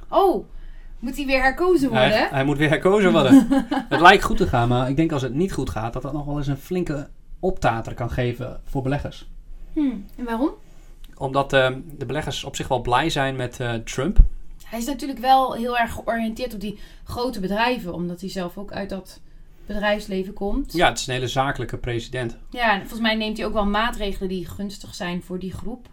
oh, 0.09 0.45
moet 0.99 1.15
hij 1.15 1.25
weer 1.25 1.41
herkozen 1.41 1.89
worden? 1.89 2.09
Hij, 2.09 2.27
hij 2.31 2.43
moet 2.43 2.57
weer 2.57 2.69
herkozen 2.69 3.11
worden. 3.11 3.47
het 3.89 3.99
lijkt 3.99 4.23
goed 4.23 4.37
te 4.37 4.47
gaan, 4.47 4.67
maar 4.67 4.89
ik 4.89 4.95
denk 4.95 5.11
als 5.11 5.21
het 5.21 5.33
niet 5.33 5.53
goed 5.53 5.69
gaat, 5.69 5.93
dat 5.93 6.01
dat 6.01 6.13
nog 6.13 6.25
wel 6.25 6.37
eens 6.37 6.47
een 6.47 6.57
flinke 6.57 7.09
optater 7.39 7.93
kan 7.93 8.11
geven 8.11 8.61
voor 8.63 8.81
beleggers. 8.81 9.27
Hm, 9.73 9.95
en 10.15 10.25
waarom? 10.25 10.49
Omdat 11.15 11.53
eh, 11.53 11.69
de 11.97 12.05
beleggers 12.05 12.43
op 12.43 12.55
zich 12.55 12.67
wel 12.67 12.81
blij 12.81 13.09
zijn 13.09 13.35
met 13.35 13.59
eh, 13.59 13.73
Trump. 13.73 14.17
Hij 14.65 14.79
is 14.79 14.85
natuurlijk 14.85 15.19
wel 15.19 15.53
heel 15.53 15.77
erg 15.77 15.91
georiënteerd 15.91 16.53
op 16.53 16.59
die 16.59 16.79
grote 17.03 17.39
bedrijven, 17.39 17.93
omdat 17.93 18.19
hij 18.21 18.29
zelf 18.29 18.57
ook 18.57 18.71
uit 18.71 18.89
dat 18.89 19.19
bedrijfsleven 19.67 20.33
komt. 20.33 20.73
Ja, 20.73 20.87
het 20.89 20.99
is 20.99 21.07
een 21.07 21.13
hele 21.13 21.27
zakelijke 21.27 21.77
president. 21.77 22.37
Ja, 22.49 22.71
en 22.73 22.79
volgens 22.79 22.99
mij 23.01 23.15
neemt 23.15 23.37
hij 23.37 23.45
ook 23.45 23.53
wel 23.53 23.65
maatregelen 23.65 24.29
die 24.29 24.47
gunstig 24.47 24.95
zijn 24.95 25.23
voor 25.23 25.39
die 25.39 25.53
groep. 25.53 25.87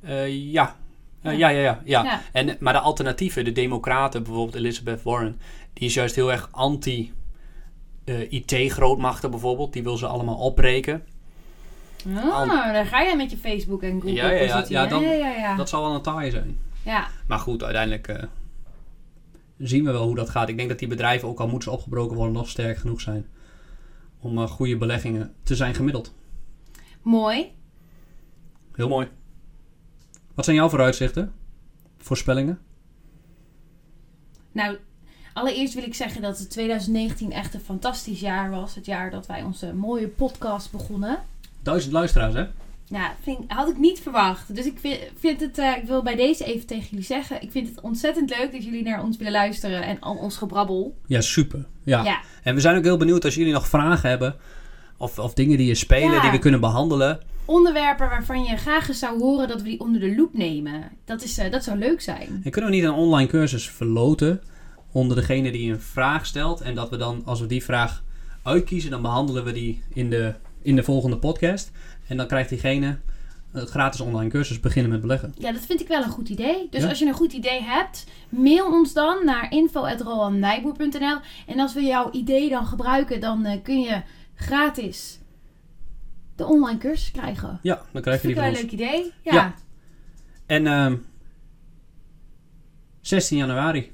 Eh, 0.00 0.52
ja, 0.52 0.76
Eh, 1.22 1.38
ja, 1.38 1.48
ja, 1.48 1.60
ja. 1.60 1.80
ja. 1.84 2.02
Ja. 2.04 2.20
En, 2.32 2.56
maar 2.60 2.72
de 2.72 2.78
alternatieven, 2.78 3.44
de 3.44 3.52
democraten, 3.52 4.22
bijvoorbeeld 4.22 4.54
Elizabeth 4.56 5.02
Warren, 5.02 5.40
die 5.72 5.88
is 5.88 5.94
juist 5.94 6.14
heel 6.14 6.32
erg 6.32 6.48
anti 6.50 7.12
eh, 8.04 8.32
IT-grootmachten 8.32 9.30
bijvoorbeeld. 9.30 9.72
Die 9.72 9.82
wil 9.82 9.96
ze 9.96 10.06
allemaal 10.06 10.34
opbreken. 10.36 11.04
Al- 12.32 12.46
daar 12.46 12.86
ga 12.86 13.00
je 13.00 13.16
met 13.16 13.30
je 13.30 13.36
Facebook 13.36 13.82
en 13.82 13.92
Google 13.92 14.12
Ja, 14.12 14.30
ja, 14.30 14.42
ja. 14.42 14.64
Ja, 14.68 14.86
dan- 14.86 15.02
ja, 15.02 15.12
ja, 15.12 15.30
ja. 15.30 15.56
Dat 15.56 15.68
zal 15.68 15.82
wel 15.82 15.94
een 15.94 16.02
taai 16.02 16.30
zijn. 16.30 16.58
ja. 16.82 17.06
Maar 17.26 17.38
goed, 17.38 17.62
uiteindelijk 17.62 18.26
zien 19.62 19.84
we 19.84 19.90
wel 19.90 20.06
hoe 20.06 20.14
dat 20.14 20.30
gaat. 20.30 20.48
Ik 20.48 20.56
denk 20.56 20.68
dat 20.68 20.78
die 20.78 20.88
bedrijven, 20.88 21.28
ook 21.28 21.40
al 21.40 21.48
moeten 21.48 21.70
ze 21.70 21.76
opgebroken 21.76 22.16
worden, 22.16 22.34
nog 22.34 22.48
sterk 22.48 22.78
genoeg 22.78 23.00
zijn 23.00 23.26
om 24.20 24.38
eh, 24.38 24.50
goede 24.50 24.76
beleggingen 24.76 25.34
te 25.42 25.56
zijn 25.56 25.74
gemiddeld. 25.74 26.14
Mooi. 27.02 27.52
Heel 28.72 28.88
mooi. 28.88 29.08
Wat 30.34 30.44
zijn 30.44 30.56
jouw 30.56 30.68
vooruitzichten? 30.68 31.32
Voorspellingen? 31.98 32.58
Nou, 34.52 34.78
allereerst 35.32 35.74
wil 35.74 35.82
ik 35.82 35.94
zeggen 35.94 36.22
dat 36.22 36.38
het 36.38 36.50
2019 36.50 37.32
echt 37.32 37.54
een 37.54 37.60
fantastisch 37.60 38.20
jaar 38.20 38.50
was. 38.50 38.74
Het 38.74 38.86
jaar 38.86 39.10
dat 39.10 39.26
wij 39.26 39.42
onze 39.42 39.74
mooie 39.74 40.08
podcast 40.08 40.70
begonnen. 40.70 41.24
Duizend 41.62 41.92
luisteraars, 41.92 42.34
hè? 42.34 42.46
Ja, 42.92 43.14
vind, 43.22 43.38
had 43.46 43.68
ik 43.68 43.78
niet 43.78 44.00
verwacht. 44.00 44.54
Dus 44.54 44.66
ik 44.66 44.78
vind, 44.78 44.98
vind 45.18 45.40
het, 45.40 45.58
eh, 45.58 45.76
ik 45.76 45.84
wil 45.84 46.02
bij 46.02 46.14
deze 46.16 46.44
even 46.44 46.66
tegen 46.66 46.86
jullie 46.90 47.04
zeggen. 47.04 47.42
Ik 47.42 47.50
vind 47.50 47.68
het 47.68 47.80
ontzettend 47.80 48.30
leuk 48.38 48.52
dat 48.52 48.64
jullie 48.64 48.82
naar 48.82 49.02
ons 49.02 49.16
willen 49.16 49.32
luisteren 49.32 49.82
en 49.82 50.00
al 50.00 50.14
ons 50.16 50.36
gebrabbel. 50.36 50.96
Ja, 51.06 51.20
super. 51.20 51.66
Ja. 51.84 52.04
Ja. 52.04 52.20
En 52.42 52.54
we 52.54 52.60
zijn 52.60 52.76
ook 52.76 52.84
heel 52.84 52.96
benieuwd 52.96 53.24
als 53.24 53.34
jullie 53.34 53.52
nog 53.52 53.68
vragen 53.68 54.08
hebben. 54.08 54.36
Of, 54.96 55.18
of 55.18 55.34
dingen 55.34 55.56
die 55.56 55.66
je 55.66 55.74
spelen, 55.74 56.12
Ja. 56.12 56.20
die 56.20 56.30
we 56.30 56.38
kunnen 56.38 56.60
behandelen. 56.60 57.20
Onderwerpen 57.44 58.08
waarvan 58.08 58.42
je 58.44 58.56
graag 58.56 58.88
eens 58.88 58.98
zou 58.98 59.18
horen 59.20 59.48
dat 59.48 59.62
we 59.62 59.68
die 59.68 59.80
onder 59.80 60.00
de 60.00 60.14
loep 60.14 60.34
nemen. 60.34 60.82
Dat, 61.04 61.22
is, 61.22 61.38
eh, 61.38 61.50
dat 61.50 61.64
zou 61.64 61.78
leuk 61.78 62.00
zijn. 62.00 62.40
En 62.44 62.50
kunnen 62.50 62.70
we 62.70 62.76
niet 62.76 62.84
een 62.84 62.92
online 62.92 63.28
cursus 63.28 63.70
verloten 63.70 64.40
onder 64.92 65.16
degene 65.16 65.52
die 65.52 65.72
een 65.72 65.80
vraag 65.80 66.26
stelt. 66.26 66.60
En 66.60 66.74
dat 66.74 66.90
we 66.90 66.96
dan, 66.96 67.22
als 67.24 67.40
we 67.40 67.46
die 67.46 67.64
vraag 67.64 68.02
uitkiezen, 68.42 68.90
dan 68.90 69.02
behandelen 69.02 69.44
we 69.44 69.52
die 69.52 69.82
in 69.94 70.10
de, 70.10 70.34
in 70.62 70.76
de 70.76 70.82
volgende 70.82 71.16
podcast. 71.16 71.70
En 72.08 72.16
dan 72.16 72.26
krijgt 72.26 72.48
diegene 72.48 72.98
een 73.52 73.66
gratis 73.66 74.00
online 74.00 74.30
cursus 74.30 74.60
beginnen 74.60 74.90
met 74.92 75.00
beleggen. 75.00 75.34
Ja, 75.38 75.52
dat 75.52 75.60
vind 75.62 75.80
ik 75.80 75.88
wel 75.88 76.02
een 76.02 76.08
goed 76.10 76.28
idee. 76.28 76.66
Dus 76.70 76.82
Ja. 76.82 76.88
als 76.88 76.98
je 76.98 77.06
een 77.06 77.12
goed 77.12 77.32
idee 77.32 77.62
hebt, 77.62 78.06
mail 78.28 78.66
ons 78.72 78.92
dan 78.92 79.24
naar 79.24 79.50
info.rolandnijboer.nl. 79.52 81.18
En 81.46 81.58
als 81.60 81.74
we 81.74 81.80
jouw 81.82 82.10
idee 82.10 82.48
dan 82.48 82.66
gebruiken, 82.66 83.20
dan 83.20 83.44
eh, 83.44 83.62
kun 83.62 83.80
je 83.80 84.02
gratis 84.34 85.18
de 86.36 86.44
online 86.46 86.78
cursus 86.78 87.10
krijgen. 87.10 87.58
Ja, 87.62 87.74
dan 87.74 87.86
Dat 87.92 88.02
krijg 88.02 88.22
je 88.22 88.28
vind 88.28 88.38
die 88.38 88.44
ik 88.44 88.52
van 88.54 88.62
wel 88.62 88.80
een 88.82 88.88
leuk 88.88 89.02
idee. 89.02 89.12
Ja. 89.22 89.32
Ja. 89.34 89.54
En 90.46 90.66
ehm 90.66 90.96
16 93.00 93.36
januari. 93.38 93.92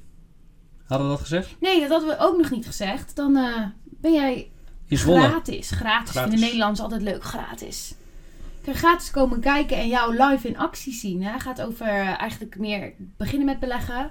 Hadden 0.86 1.06
we 1.06 1.12
dat 1.12 1.22
gezegd? 1.22 1.56
Nee, 1.60 1.80
dat 1.80 1.90
hadden 1.90 2.08
we 2.08 2.16
ook 2.18 2.36
nog 2.36 2.50
niet 2.50 2.66
gezegd. 2.66 3.16
Dan 3.16 3.36
eh, 3.36 3.66
ben 3.84 4.12
jij 4.12 4.50
In 4.88 4.98
Zwolle. 4.98 5.20
gratis. 5.28 5.70
Gratis. 5.70 6.10
Gratis. 6.10 6.20
Vinden 6.20 6.40
Nederlanders 6.40 6.80
altijd 6.80 7.02
leuk. 7.02 7.24
Gratis. 7.24 7.94
Kun 8.62 8.72
je 8.72 8.78
gratis 8.78 9.10
komen 9.10 9.40
kijken 9.40 9.76
en 9.76 9.88
jou 9.88 10.16
live 10.24 10.48
in 10.48 10.58
actie 10.58 10.92
zien. 10.92 11.22
Hè? 11.22 11.38
Gaat 11.38 11.60
over 11.62 11.86
eh, 11.86 12.20
eigenlijk 12.20 12.58
meer 12.58 12.92
beginnen 13.16 13.46
met 13.46 13.60
beleggen. 13.60 14.10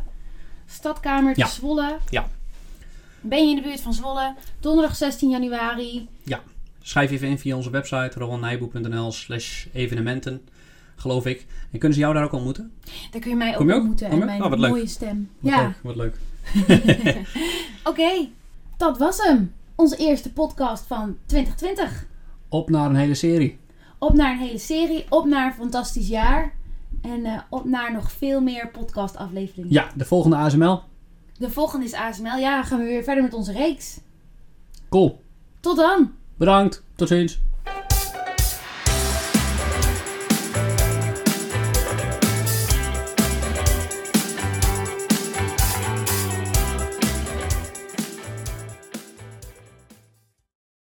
Stadkamer 0.65 1.33
te 1.33 1.39
Ja. 1.39 1.47
Zwolle. 1.47 1.97
Ja. 2.09 2.27
Ben 3.21 3.43
je 3.43 3.49
in 3.49 3.55
de 3.55 3.61
buurt 3.61 3.81
van 3.81 3.93
Zwolle? 3.93 4.35
Donderdag 4.59 4.95
16 4.95 5.29
januari. 5.29 6.07
Schrijf 6.81 7.11
even 7.11 7.27
in 7.27 7.39
via 7.39 7.55
onze 7.55 7.69
website 7.69 8.11
rowanijboek.nl 8.19 9.11
slash 9.11 9.65
evenementen, 9.73 10.47
geloof 10.95 11.25
ik. 11.25 11.45
En 11.71 11.79
kunnen 11.79 11.93
ze 11.97 11.99
jou 12.03 12.13
daar 12.13 12.23
ook 12.23 12.31
ontmoeten? 12.31 12.71
Daar 13.11 13.21
kun 13.21 13.29
je 13.29 13.35
mij 13.35 13.49
ook 13.51 13.55
Kom 13.57 13.67
je 13.67 13.73
ook? 13.73 13.79
ontmoeten. 13.79 14.09
Kom 14.09 14.19
En 14.19 14.25
mijn 14.25 14.43
Oh, 14.43 14.49
wat 14.49 14.59
leuk. 14.59 14.69
mooie 14.69 14.87
stem. 14.87 15.29
Wat 15.39 15.51
ja. 15.53 15.61
leuk, 15.63 15.79
wat 15.83 15.95
leuk. 15.95 16.15
Oké, 17.83 18.27
dat 18.77 18.97
was 18.97 19.17
hem. 19.17 19.53
Onze 19.79 19.95
eerste 19.95 20.33
podcast 20.33 20.85
van 20.85 21.17
2020. 21.25 22.05
Op 22.49 22.69
naar 22.69 22.89
een 22.89 22.95
hele 22.95 23.13
serie. 23.13 23.59
Op 23.97 24.13
naar 24.13 24.31
een 24.31 24.37
hele 24.37 24.57
serie. 24.57 25.05
Op 25.09 25.25
naar 25.25 25.45
een 25.45 25.53
fantastisch 25.53 26.07
jaar. 26.07 26.53
En 27.01 27.25
eh, 27.25 27.39
op 27.49 27.65
naar 27.65 27.93
nog 27.93 28.11
veel 28.11 28.41
meer 28.41 28.69
podcast 28.69 29.15
afleveringen. 29.15 29.71
Ja, 29.71 29.87
de 29.95 30.05
volgende 30.05 30.35
ASML. 30.35 30.81
De 31.37 31.49
volgende 31.49 31.85
is 31.85 31.93
ASML. 31.93 32.37
Ja, 32.37 32.63
gaan 32.63 32.79
we 32.79 32.85
weer 32.85 33.03
verder 33.03 33.23
met 33.23 33.33
onze 33.33 33.51
reeks. 33.51 33.99
Cool. 34.89 35.21
Tot 35.59 35.77
dan! 35.77 36.11
Bedankt. 36.37 36.83
Tot 36.95 37.07
ziens. 37.07 37.39